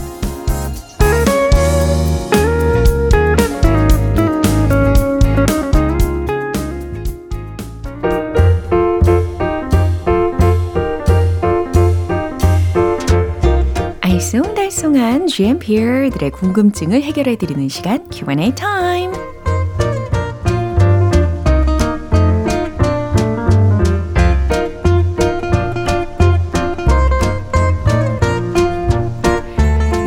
알쏭달쏭한 14.82 15.28
GMP들의 15.28 16.30
궁금증을 16.32 17.02
해결해 17.02 17.36
드리는 17.36 17.68
시간 17.68 18.08
Q&A 18.10 18.52
time. 18.54 19.12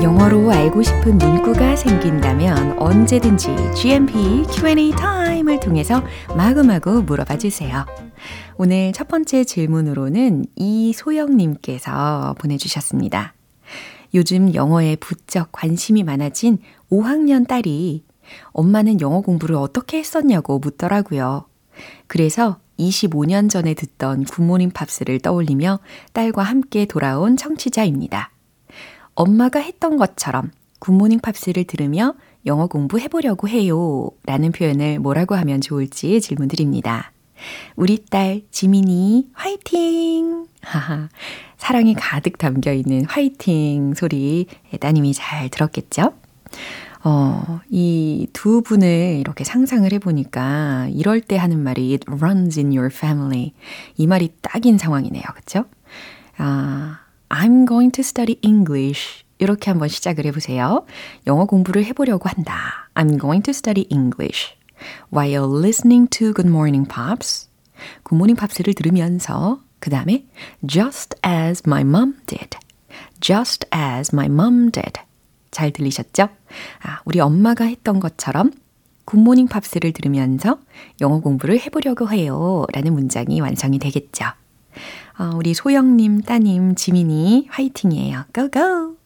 영어로 0.03 0.51
알고 0.51 0.83
싶은 0.83 1.17
문구가 1.17 1.77
생긴다면 1.77 2.77
언제든지 2.77 3.47
GMP 3.75 4.43
Q&A 4.51 4.91
time을 4.91 5.61
통해서 5.61 6.03
마구마구 6.35 7.01
물어봐 7.03 7.37
주세요. 7.37 7.85
오늘 8.57 8.91
첫 8.91 9.07
번째 9.07 9.45
질문으로는 9.45 10.45
이소영님께서 10.55 12.35
보내주셨습니다. 12.37 13.34
요즘 14.15 14.55
영어에 14.55 14.95
부쩍 14.95 15.49
관심이 15.51 16.03
많아진 16.03 16.57
5학년 16.89 17.47
딸이 17.47 18.05
엄마는 18.53 19.01
영어 19.01 19.21
공부를 19.21 19.55
어떻게 19.55 19.99
했었냐고 19.99 20.57
묻더라고요. 20.57 21.45
그래서 22.07 22.59
25년 22.79 23.49
전에 23.49 23.73
듣던 23.73 24.23
굿모닝 24.23 24.71
팝스를 24.71 25.19
떠올리며 25.19 25.79
딸과 26.13 26.43
함께 26.43 26.85
돌아온 26.85 27.37
청취자입니다. 27.37 28.31
엄마가 29.15 29.59
했던 29.59 29.97
것처럼 29.97 30.51
굿모닝 30.79 31.19
팝스를 31.19 31.65
들으며 31.65 32.15
영어 32.45 32.67
공부해보려고 32.67 33.49
해요. 33.49 34.09
라는 34.25 34.51
표현을 34.51 34.99
뭐라고 34.99 35.35
하면 35.35 35.61
좋을지 35.61 36.21
질문 36.21 36.47
드립니다. 36.47 37.11
우리 37.75 38.03
딸 38.05 38.41
지민이 38.51 39.29
화이팅! 39.33 40.47
하하. 40.61 41.09
사랑이 41.57 41.93
가득 41.95 42.37
담겨 42.37 42.71
있는 42.73 43.05
화이팅 43.05 43.93
소리 43.95 44.47
따님이 44.79 45.13
잘 45.13 45.49
들었겠죠? 45.49 46.13
어, 47.03 47.59
이 47.69 48.27
두 48.33 48.61
분을 48.61 49.17
이렇게 49.19 49.43
상상을 49.43 49.91
해보니까 49.93 50.87
이럴 50.91 51.21
때 51.21 51.37
하는 51.37 51.59
말이 51.63 51.91
it 51.93 52.05
runs 52.09 52.59
in 52.59 52.71
your 52.75 52.87
family. 52.93 53.53
이 53.95 54.07
말이 54.07 54.31
딱인 54.41 54.77
상황이네요. 54.77 55.23
그쵸? 55.35 55.65
아, 56.37 56.99
I'm 57.29 57.67
going 57.67 57.91
to 57.91 58.01
study 58.01 58.37
English. 58.41 59.23
이렇게 59.37 59.69
한번 59.69 59.87
시작을 59.89 60.25
해보세요. 60.25 60.85
영어 61.27 61.45
공부를 61.45 61.83
해보려고 61.85 62.29
한다. 62.29 62.89
I'm 62.95 63.19
going 63.19 63.43
to 63.43 63.51
study 63.51 63.85
English. 63.91 64.55
While 65.11 65.47
listening 65.47 66.09
to 66.09 66.33
Good 66.33 66.47
Morning 66.47 66.87
Pops. 66.87 67.49
굿모닝 68.03 68.35
팝스를 68.35 68.73
들으면서 68.73 69.61
그 69.79 69.89
다음에 69.89 70.25
just 70.65 71.15
as 71.25 71.63
my 71.65 71.81
mom 71.81 72.15
did. 72.25 72.57
just 73.19 73.67
as 73.73 74.13
my 74.13 74.27
mom 74.27 74.71
did. 74.71 74.93
잘 75.51 75.71
들리셨죠? 75.71 76.29
아, 76.83 77.01
우리 77.05 77.19
엄마가 77.19 77.65
했던 77.65 77.99
것처럼 77.99 78.51
굿모닝 79.05 79.47
팝스를 79.47 79.93
들으면서 79.93 80.59
영어 81.01 81.19
공부를 81.19 81.59
해보려고 81.59 82.09
해요. 82.09 82.65
라는 82.73 82.93
문장이 82.93 83.39
완성이 83.39 83.79
되겠죠. 83.79 84.25
어, 85.17 85.31
우리 85.35 85.53
소영님, 85.53 86.21
따님, 86.21 86.75
지민이 86.75 87.47
화이팅이에요. 87.49 88.25
고고! 88.33 88.97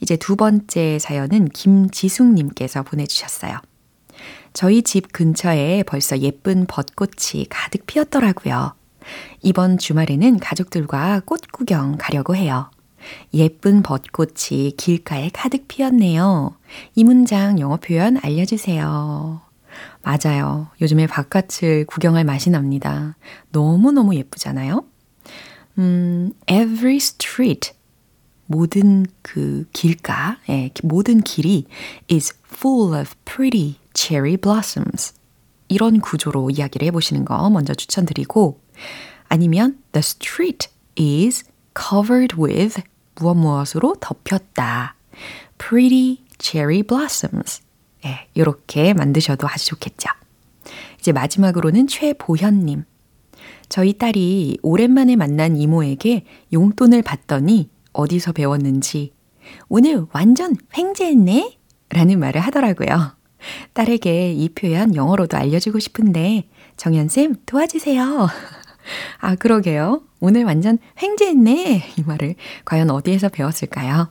이제 0.00 0.16
두 0.16 0.36
번째 0.36 0.98
사연은 0.98 1.48
김지숙님께서 1.48 2.82
보내주셨어요. 2.82 3.58
저희 4.52 4.82
집 4.82 5.12
근처에 5.12 5.82
벌써 5.84 6.18
예쁜 6.18 6.66
벚꽃이 6.66 7.46
가득 7.48 7.86
피었더라고요. 7.86 8.74
이번 9.42 9.78
주말에는 9.78 10.38
가족들과 10.38 11.22
꽃 11.24 11.40
구경 11.52 11.96
가려고 11.98 12.36
해요. 12.36 12.70
예쁜 13.34 13.82
벚꽃이 13.82 14.72
길가에 14.76 15.30
가득 15.32 15.66
피었네요. 15.66 16.56
이 16.94 17.04
문장 17.04 17.58
영어 17.58 17.76
표현 17.76 18.18
알려주세요. 18.22 19.40
맞아요. 20.02 20.68
요즘에 20.80 21.06
바깥을 21.06 21.86
구경할 21.86 22.24
맛이 22.24 22.50
납니다. 22.50 23.16
너무너무 23.50 24.14
예쁘잖아요? 24.14 24.84
음, 25.78 26.32
every 26.46 26.96
street. 26.96 27.72
모든 28.46 29.06
그 29.22 29.64
길가, 29.72 30.36
예, 30.50 30.70
모든 30.82 31.22
길이 31.22 31.66
is 32.10 32.34
full 32.52 32.98
of 32.98 33.14
pretty 33.24 33.76
cherry 33.94 34.36
blossoms. 34.36 35.14
이런 35.68 36.00
구조로 36.00 36.50
이야기를 36.50 36.86
해보시는 36.88 37.24
거 37.24 37.48
먼저 37.50 37.74
추천드리고, 37.74 38.60
아니면 39.28 39.78
the 39.92 40.00
street 40.00 40.68
is 40.98 41.44
covered 41.76 42.36
with 42.38 42.82
무엇 43.16 43.34
무엇으로 43.34 43.96
덮였다. 44.00 44.96
pretty 45.58 46.24
cherry 46.38 46.82
blossoms. 46.82 47.62
예, 48.04 48.26
이렇게 48.34 48.92
만드셔도 48.94 49.48
아주 49.48 49.66
좋겠죠. 49.66 50.08
이제 50.98 51.12
마지막으로는 51.12 51.86
최보현님. 51.86 52.84
저희 53.68 53.96
딸이 53.96 54.58
오랜만에 54.62 55.16
만난 55.16 55.56
이모에게 55.56 56.26
용돈을 56.52 57.02
받더니 57.02 57.70
어디서 57.92 58.32
배웠는지 58.32 59.12
오늘 59.68 60.04
완전 60.12 60.56
횡재했네? 60.76 61.58
라는 61.92 62.18
말을 62.18 62.40
하더라고요. 62.40 63.12
딸에게 63.72 64.32
이 64.32 64.48
표현 64.50 64.94
영어로도 64.94 65.36
알려주고 65.36 65.78
싶은데 65.78 66.48
정연쌤 66.76 67.36
도와주세요. 67.46 68.28
아, 69.20 69.34
그러게요. 69.36 70.02
오늘 70.20 70.44
완전 70.44 70.78
횡재했네. 71.00 71.84
이 71.98 72.02
말을 72.02 72.34
과연 72.64 72.90
어디에서 72.90 73.28
배웠을까요? 73.28 74.08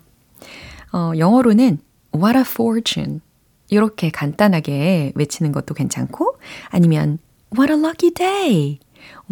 어, 0.93 1.11
영어로는 1.17 1.79
what 2.15 2.37
a 2.37 2.43
fortune. 2.45 3.21
이렇게 3.69 4.09
간단하게 4.09 5.13
외치는 5.15 5.53
것도 5.53 5.73
괜찮고, 5.73 6.37
아니면 6.69 7.19
what 7.57 7.71
a 7.71 7.79
lucky 7.79 8.11
day. 8.13 8.79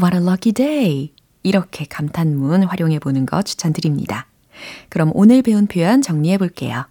What 0.02 0.16
a 0.16 0.24
lucky 0.24 0.54
day. 0.54 1.14
이렇게 1.44 1.86
감탄문 1.86 2.64
활용해 2.64 3.00
보는 3.00 3.26
거 3.26 3.42
추천드립니다. 3.42 4.28
그럼 4.90 5.12
오늘 5.14 5.42
배운 5.42 5.68
표현 5.68 6.02
정리해 6.02 6.38
볼게요. 6.38 6.86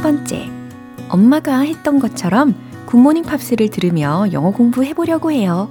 번째, 0.00 0.50
엄마가 1.08 1.60
했던 1.60 1.98
것처럼 1.98 2.54
굿모닝 2.86 3.24
팝스를 3.24 3.70
들으며 3.70 4.26
영어 4.32 4.50
공부해 4.50 4.94
보려고 4.94 5.30
해요. 5.30 5.68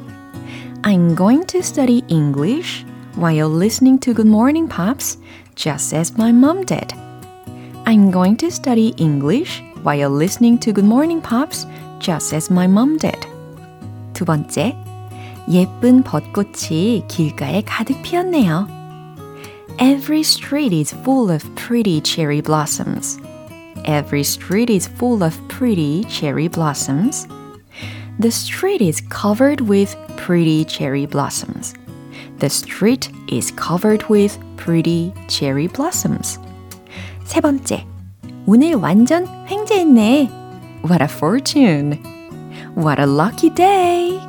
I'm 0.83 1.15
going 1.15 1.45
to 1.47 1.59
study 1.59 2.03
English 2.07 2.85
while 3.17 3.49
listening 3.49 3.99
to 4.01 4.13
Good 4.13 4.27
Morning 4.27 4.69
Pops 4.69 5.17
just 5.55 5.95
as 5.95 6.13
my 6.17 6.31
mom 6.31 6.65
did. 6.65 6.93
I'm 7.85 8.11
going 8.11 8.37
to 8.37 8.47
study 8.47 8.93
English 8.97 9.63
while 9.83 10.11
listening 10.11 10.59
to 10.59 10.73
Good 10.73 10.85
Morning 10.87 11.21
Pops 11.21 11.65
just 11.99 12.35
as 12.35 12.51
my 12.51 12.67
mom 12.67 12.97
did. 12.97 13.27
두 14.13 14.25
번째, 14.25 14.75
예쁜 15.51 16.03
벚꽃이 16.03 17.07
길가에 17.07 17.61
가득 17.65 18.01
피었네요. 18.01 18.67
Every 19.77 20.21
street 20.21 20.73
is 20.73 20.93
full 20.93 21.29
of 21.29 21.43
pretty 21.55 22.01
cherry 22.01 22.41
blossoms. 22.41 23.19
Every 23.85 24.23
street 24.23 24.69
is 24.69 24.87
full 24.87 25.23
of 25.23 25.35
pretty 25.47 26.03
cherry 26.05 26.47
blossoms. 26.47 27.27
The 28.19 28.31
street 28.31 28.81
is 28.81 29.01
covered 29.09 29.61
with 29.61 29.95
pretty 30.17 30.65
cherry 30.65 31.05
blossoms. 31.05 31.73
The 32.39 32.49
street 32.49 33.09
is 33.27 33.51
covered 33.51 34.03
with 34.09 34.39
pretty 34.57 35.13
cherry 35.27 35.67
blossoms. 35.67 36.39
세 37.25 37.41
번째, 37.41 37.85
오늘 38.45 38.75
완전 38.75 39.27
횡재했네. 39.47 40.29
What 40.83 41.01
a 41.01 41.07
fortune. 41.07 41.99
What 42.75 42.99
a 42.99 43.05
lucky 43.05 43.49
day. 43.49 44.19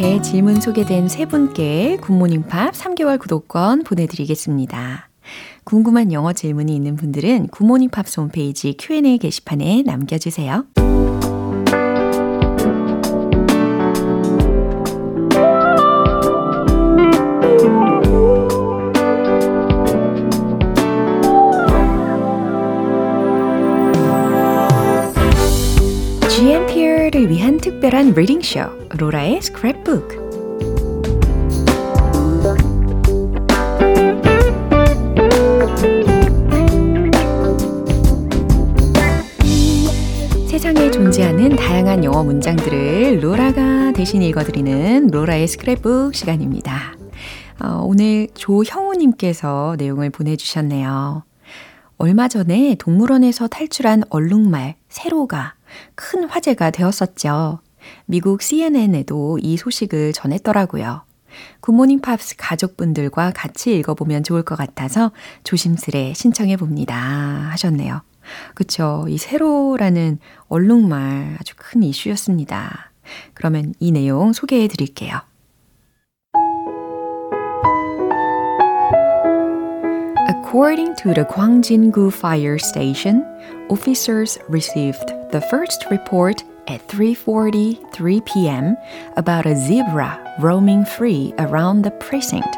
이렇게 0.00 0.22
질문 0.22 0.62
소개된 0.62 1.08
세 1.08 1.26
분께 1.26 1.98
굿모닝 2.00 2.44
팝 2.44 2.72
3개월 2.72 3.18
구독권 3.18 3.82
보내드리겠습니다. 3.82 5.10
궁금한 5.64 6.10
영어 6.10 6.32
질문이 6.32 6.74
있는 6.74 6.96
분들은 6.96 7.48
굿모닝 7.48 7.90
팝스 7.90 8.18
홈페이지 8.18 8.74
Q&A 8.78 9.18
게시판에 9.18 9.82
남겨주세요. 9.82 10.64
특별한 27.80 28.12
리딩쇼 28.12 28.60
로라의 28.98 29.40
스크랩북 29.40 30.20
세상에 40.46 40.90
존재하는 40.90 41.56
다양한 41.56 42.04
영어 42.04 42.22
문장들을 42.22 43.24
로라가 43.24 43.92
대신 43.92 44.20
읽어드리는 44.20 45.06
로라의 45.06 45.46
스크랩북 45.46 46.12
시간입니다. 46.12 46.98
어, 47.62 47.82
오늘 47.82 48.28
조형우님께서 48.34 49.76
내용을 49.78 50.10
보내주셨네요. 50.10 51.24
얼마 51.96 52.28
전에 52.28 52.76
동물원에서 52.78 53.48
탈출한 53.48 54.02
얼룩말, 54.10 54.74
세로가 54.90 55.54
큰 55.94 56.24
화제가 56.24 56.72
되었었죠. 56.72 57.60
미국 58.06 58.42
CNN에도 58.42 59.38
이 59.40 59.56
소식을 59.56 60.12
전했더라고요. 60.12 61.02
굿모닝 61.60 62.00
팝스 62.00 62.36
가족분들과 62.36 63.32
같이 63.34 63.76
읽어보면 63.78 64.24
좋을 64.24 64.42
것 64.42 64.56
같아서 64.56 65.12
조심스레 65.44 66.14
신청해 66.14 66.56
봅니다. 66.56 66.96
하셨네요. 67.52 68.02
그쵸. 68.54 69.06
이 69.08 69.18
세로라는 69.18 70.18
얼룩말 70.48 71.36
아주 71.40 71.54
큰 71.56 71.82
이슈였습니다. 71.82 72.92
그러면 73.34 73.74
이 73.80 73.92
내용 73.92 74.32
소개해 74.32 74.68
드릴게요. 74.68 75.20
According 80.28 80.96
to 80.96 81.14
the 81.14 81.24
Gwangjin-gu 81.24 82.08
fire 82.10 82.58
station, 82.58 83.24
officers 83.68 84.38
received 84.48 85.06
the 85.30 85.40
first 85.40 85.86
report 85.90 86.42
at 86.68 86.86
3:43 86.88 88.24
p.m. 88.26 88.76
about 89.16 89.46
a 89.46 89.56
zebra 89.56 90.36
roaming 90.40 90.84
free 90.84 91.32
around 91.38 91.82
the 91.82 91.90
precinct. 91.92 92.56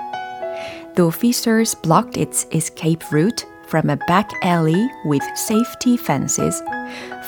The 0.94 1.06
officers 1.06 1.74
blocked 1.74 2.16
its 2.16 2.46
escape 2.52 3.10
route 3.10 3.44
from 3.66 3.88
a 3.88 3.96
back 4.06 4.30
alley 4.42 4.86
with 5.06 5.22
safety 5.34 5.96
fences, 5.96 6.62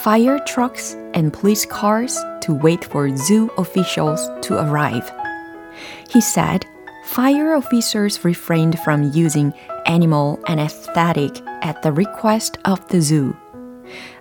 fire 0.03 0.39
trucks, 0.47 0.95
and 1.15 1.33
police 1.33 1.65
cars 1.65 2.19
to 2.43 2.53
wait 2.53 2.85
for 2.85 3.09
zoo 3.17 3.51
officials 3.57 4.29
to 4.43 4.61
arrive. 4.63 5.11
He 6.11 6.21
said 6.21 6.67
fire 7.07 7.55
officers 7.55 8.25
refrained 8.25 8.79
from 8.81 9.11
using 9.13 9.55
animal 9.87 10.39
anesthetic 10.49 11.41
at 11.63 11.81
the 11.83 11.93
request 11.93 12.59
of 12.67 12.87
the 12.89 13.01
zoo. 13.01 13.35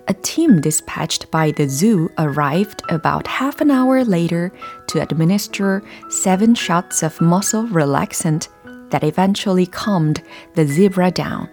A 0.09 0.13
team 0.13 0.59
dispatched 0.59 1.31
by 1.31 1.51
the 1.51 1.67
zoo 1.69 2.09
arrived 2.17 2.83
about 2.89 3.25
half 3.25 3.61
an 3.61 3.71
hour 3.71 4.03
later 4.03 4.51
to 4.87 5.01
administer 5.01 5.81
seven 6.09 6.55
shots 6.55 7.03
of 7.03 7.21
muscle 7.21 7.63
relaxant, 7.63 8.49
that 8.89 9.03
eventually 9.03 9.65
calmed 9.65 10.21
the 10.55 10.67
zebra 10.67 11.09
down. 11.11 11.49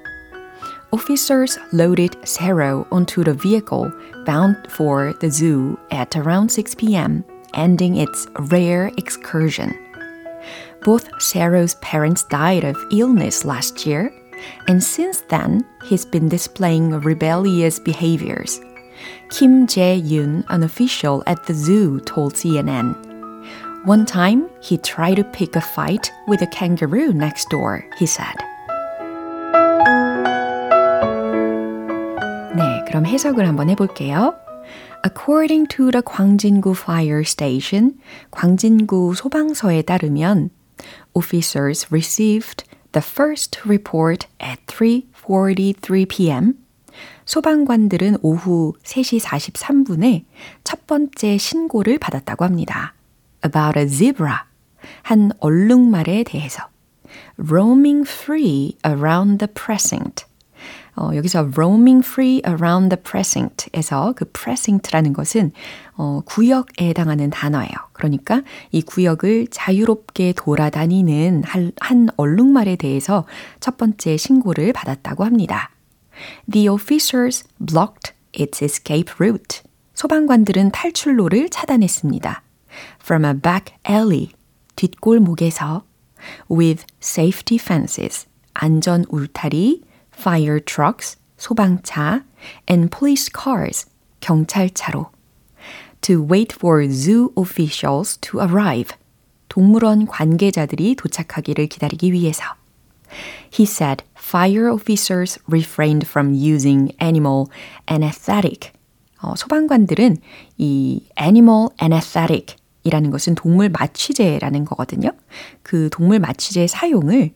Officers 0.93 1.59
loaded 1.73 2.17
Sarah 2.27 2.85
onto 2.91 3.23
the 3.23 3.35
vehicle 3.35 3.93
bound 4.27 4.57
for 4.69 5.13
the 5.21 5.31
zoo 5.31 5.79
at 5.93 6.17
around 6.17 6.51
6 6.51 6.75
p.m., 6.75 7.25
ending 7.55 7.97
its 7.97 8.27
rare 8.51 8.91
excursion. 8.99 9.73
Both 10.83 11.09
Sarah's 11.23 11.77
parents 11.77 12.25
died 12.25 12.65
of 12.65 12.77
illness 12.91 13.45
last 13.45 13.87
year, 13.87 14.13
and 14.68 14.84
since 14.84 15.22
then, 15.30 15.66
he's 15.86 16.06
been 16.06 16.30
displaying 16.30 16.92
rebellious 17.02 17.80
behaviors. 17.80 18.60
Kim 19.30 19.68
Jae-yoon, 19.68 20.44
an 20.50 20.64
official 20.64 21.24
at 21.28 21.46
the 21.46 21.54
zoo, 21.54 22.00
told 22.02 22.34
CNN. 22.34 22.96
One 23.86 24.06
time, 24.06 24.50
he 24.62 24.78
tried 24.78 25.16
to 25.16 25.24
pick 25.24 25.56
a 25.56 25.62
fight 25.62 26.12
with 26.28 26.42
a 26.42 26.48
kangaroo 26.48 27.14
next 27.14 27.50
door, 27.50 27.86
he 27.98 28.06
said. 28.06 28.36
네, 32.56 32.84
그럼 32.88 33.06
해석을 33.06 33.46
한번 33.46 33.70
해볼게요. 33.70 34.36
According 35.04 35.68
to 35.68 35.92
the 35.92 36.02
광진구 36.02 36.76
fire 36.76 37.22
station, 37.22 38.00
광진구 38.32 39.14
소방서에 39.14 39.84
따르면 39.84 40.50
officers 41.14 41.86
received 41.92 42.64
the 42.93 43.03
first 43.03 43.61
report 43.65 44.27
at 44.41 44.59
3:43 44.67 46.09
p.m. 46.09 46.55
소방관들은 47.25 48.17
오후 48.23 48.75
3시 48.83 49.21
43분에 49.21 50.25
첫 50.65 50.87
번째 50.87 51.39
신고를 51.39 51.99
받았다고 51.99 52.45
합니다. 52.45 52.95
About 53.45 53.79
a 53.79 53.87
zebra. 53.87 54.45
한 55.03 55.31
얼룩말에 55.39 56.25
대해서. 56.25 56.69
Roaming 57.39 58.09
free 58.09 58.77
around 58.85 59.39
the 59.39 59.53
precinct. 59.53 60.27
어, 61.01 61.17
여기서 61.17 61.53
roaming 61.57 62.07
free 62.07 62.43
around 62.47 62.95
the 62.95 63.03
precinct에서 63.03 64.13
그 64.15 64.27
precinct라는 64.27 65.15
것은 65.15 65.51
어, 65.97 66.21
구역에 66.27 66.89
해당하는 66.89 67.31
단어예요. 67.31 67.71
그러니까 67.95 68.43
이 68.71 68.83
구역을 68.83 69.47
자유롭게 69.51 70.35
돌아다니는 70.37 71.45
한, 71.45 71.73
한 71.81 72.09
얼룩말에 72.19 72.77
대해서 72.77 73.25
첫 73.61 73.79
번째 73.79 74.19
신고를 74.19 74.75
받았다고 74.75 75.25
합니다. 75.25 75.71
The 76.51 76.69
officers 76.69 77.45
blocked 77.59 78.13
its 78.39 78.63
escape 78.63 79.15
route. 79.19 79.63
소방관들은 79.95 80.71
탈출로를 80.71 81.49
차단했습니다. 81.49 82.43
From 83.03 83.25
a 83.25 83.33
back 83.33 83.75
alley, 83.89 84.33
뒷골목에서 84.77 85.83
with 86.51 86.85
safety 87.03 87.59
fences, 87.59 88.27
안전 88.53 89.07
울타리, 89.09 89.83
fire 90.21 90.61
trucks, 90.61 91.17
소방차, 91.39 92.25
and 92.69 92.91
police 92.91 93.31
cars, 93.33 93.87
경찰차로. 94.21 95.11
To 96.03 96.23
wait 96.23 96.53
for 96.53 96.87
zoo 96.89 97.33
officials 97.37 98.19
to 98.19 98.41
arrive. 98.41 98.95
동물원 99.49 100.07
관계자들이 100.07 100.95
도착하기를 100.95 101.67
기다리기 101.67 102.13
위해서. 102.13 102.45
He 103.53 103.65
said 103.65 104.05
fire 104.17 104.71
officers 104.71 105.39
refrained 105.49 106.07
from 106.07 106.35
using 106.35 106.95
animal 107.03 107.47
anesthetic. 107.91 108.73
어, 109.23 109.35
소방관들은 109.37 110.19
이 110.59 111.09
animal 111.21 111.69
anesthetic 111.83 112.57
이라는 112.85 113.11
것은 113.11 113.35
동물 113.35 113.69
마취제라는 113.69 114.65
거거든요. 114.65 115.11
그 115.63 115.91
동물 115.91 116.21
마취제 116.21 116.67
사용을 116.67 117.33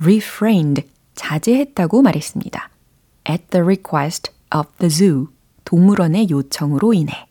refrained 0.00 0.84
자제했다고 1.16 2.02
말했습니다. 2.02 2.70
At 3.28 3.44
the 3.50 3.62
request 3.62 4.30
of 4.54 4.68
the 4.78 4.90
zoo. 4.90 5.28
동물원의 5.64 6.30
요청으로 6.30 6.94
인해. 6.94 7.26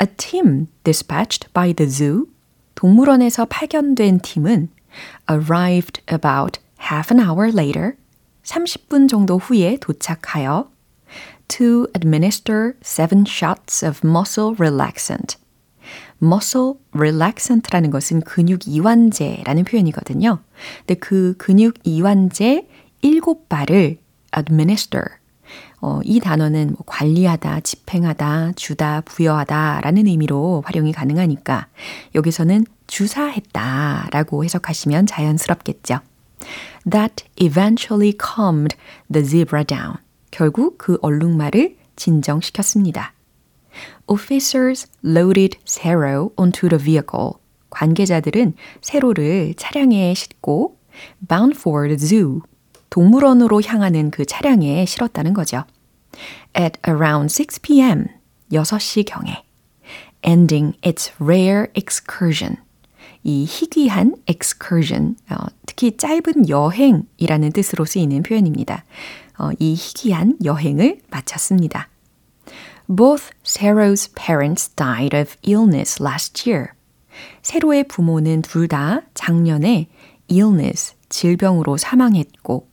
A 0.00 0.06
team 0.16 0.68
dispatched 0.84 1.52
by 1.52 1.72
the 1.72 1.90
zoo. 1.90 2.26
동물원에서 2.76 3.46
파견된 3.46 4.20
팀은 4.20 4.68
arrived 5.28 6.02
about 6.12 6.60
half 6.90 7.12
an 7.12 7.24
hour 7.24 7.50
later. 7.52 7.96
30분 8.44 9.08
정도 9.08 9.38
후에 9.38 9.78
도착하여 9.80 10.70
to 11.48 11.86
administer 11.94 12.74
seven 12.82 13.24
shots 13.26 13.84
of 13.84 14.00
muscle 14.06 14.54
relaxant. 14.58 15.36
muscle 16.22 16.74
relaxant라는 16.92 17.90
것은 17.90 18.20
근육 18.22 18.66
이완제라는 18.66 19.64
표현이거든요. 19.64 20.38
근데 20.78 20.94
그 20.94 21.34
근육 21.38 21.74
이완제 21.84 22.68
7발을 23.02 23.98
administer 24.36 25.22
어, 25.80 26.00
이 26.04 26.20
단어는 26.20 26.68
뭐 26.68 26.84
관리하다, 26.86 27.60
집행하다, 27.60 28.52
주다, 28.54 29.00
부여하다 29.02 29.80
라는 29.82 30.06
의미로 30.06 30.62
활용이 30.64 30.92
가능하니까 30.92 31.66
여기서는 32.14 32.64
주사했다 32.86 34.08
라고 34.12 34.44
해석하시면 34.44 35.06
자연스럽겠죠. 35.06 35.98
That 36.88 37.24
eventually 37.36 38.12
calmed 38.16 38.76
the 39.10 39.26
zebra 39.26 39.64
down. 39.64 39.96
결국 40.30 40.78
그 40.78 40.98
얼룩말을 41.02 41.76
진정시켰습니다. 41.96 43.12
Officers 44.06 44.88
loaded 45.04 45.58
Zero 45.66 46.30
onto 46.36 46.68
the 46.68 46.82
vehicle. 46.82 47.32
관계자들은 47.70 48.54
세로를 48.82 49.54
차량에 49.56 50.14
싣고 50.14 50.78
bound 51.28 51.56
for 51.58 51.88
the 51.88 51.98
zoo. 51.98 52.40
동물원으로 52.92 53.62
향하는 53.62 54.10
그 54.10 54.26
차량에 54.26 54.84
실었다는 54.84 55.32
거죠. 55.32 55.64
At 56.54 56.78
around 56.86 57.34
6 57.34 57.62
p.m. 57.62 58.04
6시경에 58.52 59.44
ending 60.22 60.76
its 60.84 61.10
rare 61.18 61.68
excursion. 61.74 62.58
이 63.24 63.46
희귀한 63.48 64.16
excursion, 64.28 65.16
어, 65.30 65.36
특히 65.64 65.96
짧은 65.96 66.50
여행이라는 66.50 67.52
뜻으로 67.52 67.86
쓰이는 67.86 68.22
표현입니다. 68.22 68.84
어, 69.38 69.50
이 69.58 69.72
희귀한 69.72 70.36
여행을 70.44 71.00
마쳤습니다. 71.08 71.88
Both 72.88 73.30
Sarah's 73.42 74.14
parents 74.14 74.68
died 74.74 75.16
of 75.16 75.34
illness 75.46 76.02
last 76.02 76.50
year. 76.50 76.72
세로의 77.40 77.84
부모는 77.84 78.42
둘 78.42 78.68
다 78.68 79.00
작년에 79.14 79.88
illness, 80.30 80.94
질병으로 81.08 81.78
사망했고, 81.78 82.71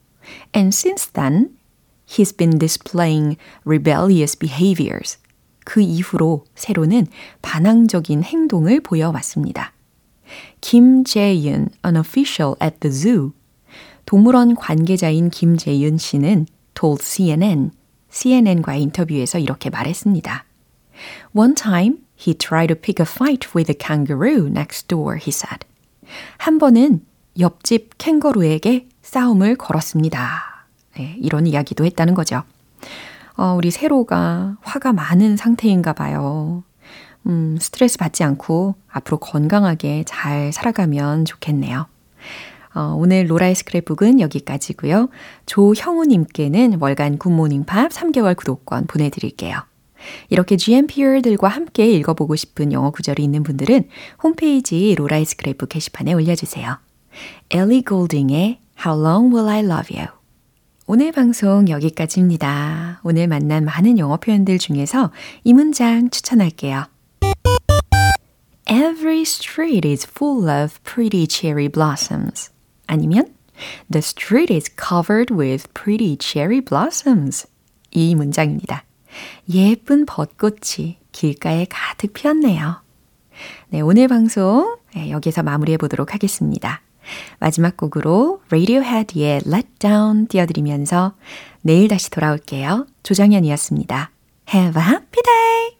and 0.53 0.73
since 0.73 1.11
then, 1.13 1.57
he's 2.05 2.35
been 2.35 2.57
displaying 2.57 3.37
rebellious 3.65 4.37
behaviors. 4.37 5.17
그 5.65 5.81
이후로 5.81 6.45
세로는 6.55 7.07
반항적인 7.41 8.23
행동을 8.23 8.81
보여왔습니다. 8.81 9.73
Jae-yoon, 10.61 11.69
an 11.85 11.95
official 11.95 12.55
at 12.61 12.79
the 12.79 12.91
zoo, 12.91 13.33
동물원 14.05 14.55
관계자인 14.55 15.29
김재윤 15.29 15.97
씨는 15.97 16.47
told 16.73 17.03
CNN, 17.03 17.71
CNN과의 18.09 18.81
인터뷰에서 18.81 19.37
이렇게 19.37 19.69
말했습니다. 19.69 20.45
One 21.33 21.53
time, 21.53 21.99
he 22.17 22.33
tried 22.33 22.73
to 22.73 22.75
pick 22.75 22.99
a 22.99 23.05
fight 23.05 23.55
with 23.55 23.69
a 23.71 23.77
kangaroo 23.77 24.47
next 24.47 24.87
door, 24.87 25.17
he 25.17 25.29
said. 25.29 25.65
한 26.37 26.57
번은 26.57 27.05
옆집 27.39 27.97
캥거루에게 27.97 28.88
싸움을 29.09 29.55
걸었습니다. 29.55 30.67
네, 30.95 31.15
이런 31.19 31.47
이야기도 31.47 31.83
했다는 31.83 32.13
거죠. 32.13 32.43
어, 33.35 33.55
우리 33.57 33.71
세로가 33.71 34.57
화가 34.61 34.93
많은 34.93 35.35
상태인가 35.35 35.93
봐요. 35.93 36.63
음, 37.25 37.57
스트레스 37.59 37.97
받지 37.97 38.23
않고 38.23 38.75
앞으로 38.87 39.17
건강하게 39.17 40.03
잘 40.05 40.53
살아가면 40.53 41.25
좋겠네요. 41.25 41.87
어, 42.75 42.95
오늘 42.97 43.31
로라의 43.31 43.55
스크랩북은 43.55 44.19
여기까지고요. 44.19 45.09
조형우님께는 45.47 46.77
월간 46.79 47.17
굿모닝 47.17 47.65
팝 47.65 47.89
3개월 47.89 48.37
구독권 48.37 48.85
보내드릴게요. 48.85 49.57
이렇게 50.29 50.55
GMPR들과 50.55 51.47
함께 51.47 51.91
읽어보고 51.91 52.35
싶은 52.35 52.71
영어 52.71 52.91
구절이 52.91 53.23
있는 53.23 53.41
분들은 53.41 53.89
홈페이지 54.21 54.93
로라의 54.95 55.25
스크랩북 55.25 55.69
게시판에 55.69 56.13
올려주세요. 56.13 56.77
엘리 57.49 57.81
골딩의 57.83 58.59
How 58.85 58.97
Long 58.97 59.35
Will 59.35 59.49
I 59.49 59.59
Love 59.59 59.97
You 59.97 60.07
오늘 60.87 61.11
방송 61.11 61.67
여기까지입니다. 61.67 63.01
오늘 63.03 63.27
만난 63.27 63.65
많은 63.65 63.99
영어 63.99 64.15
표현들 64.15 64.57
중에서 64.57 65.11
이 65.43 65.51
문장 65.51 66.09
추천할게요. 66.09 66.85
Every 68.69 69.21
street 69.23 69.85
is 69.85 70.07
full 70.09 70.49
of 70.49 70.79
pretty 70.83 71.27
cherry 71.29 71.67
blossoms. 71.67 72.51
아니면 72.87 73.35
The 73.91 73.99
street 73.99 74.53
is 74.53 74.71
covered 74.73 75.33
with 75.33 75.67
pretty 75.73 76.17
cherry 76.17 76.61
blossoms. 76.61 77.47
이 77.91 78.15
문장입니다. 78.15 78.85
예쁜 79.53 80.05
벚꽃이 80.05 80.99
길가에 81.11 81.67
가득 81.69 82.13
피었네요. 82.13 82.81
네, 83.69 83.81
오늘 83.81 84.07
방송 84.07 84.77
여기서 84.95 85.43
마무리해 85.43 85.77
보도록 85.77 86.13
하겠습니다. 86.13 86.81
마지막 87.39 87.77
곡으로 87.77 88.41
Radiohead의 88.49 89.41
Let 89.47 89.67
Down 89.79 90.27
띄워드리면서 90.27 91.13
내일 91.61 91.87
다시 91.87 92.09
돌아올게요. 92.09 92.87
조정현이었습니다. 93.03 94.11
Have 94.53 94.81
a 94.81 94.87
happy 94.87 95.23
day! 95.23 95.78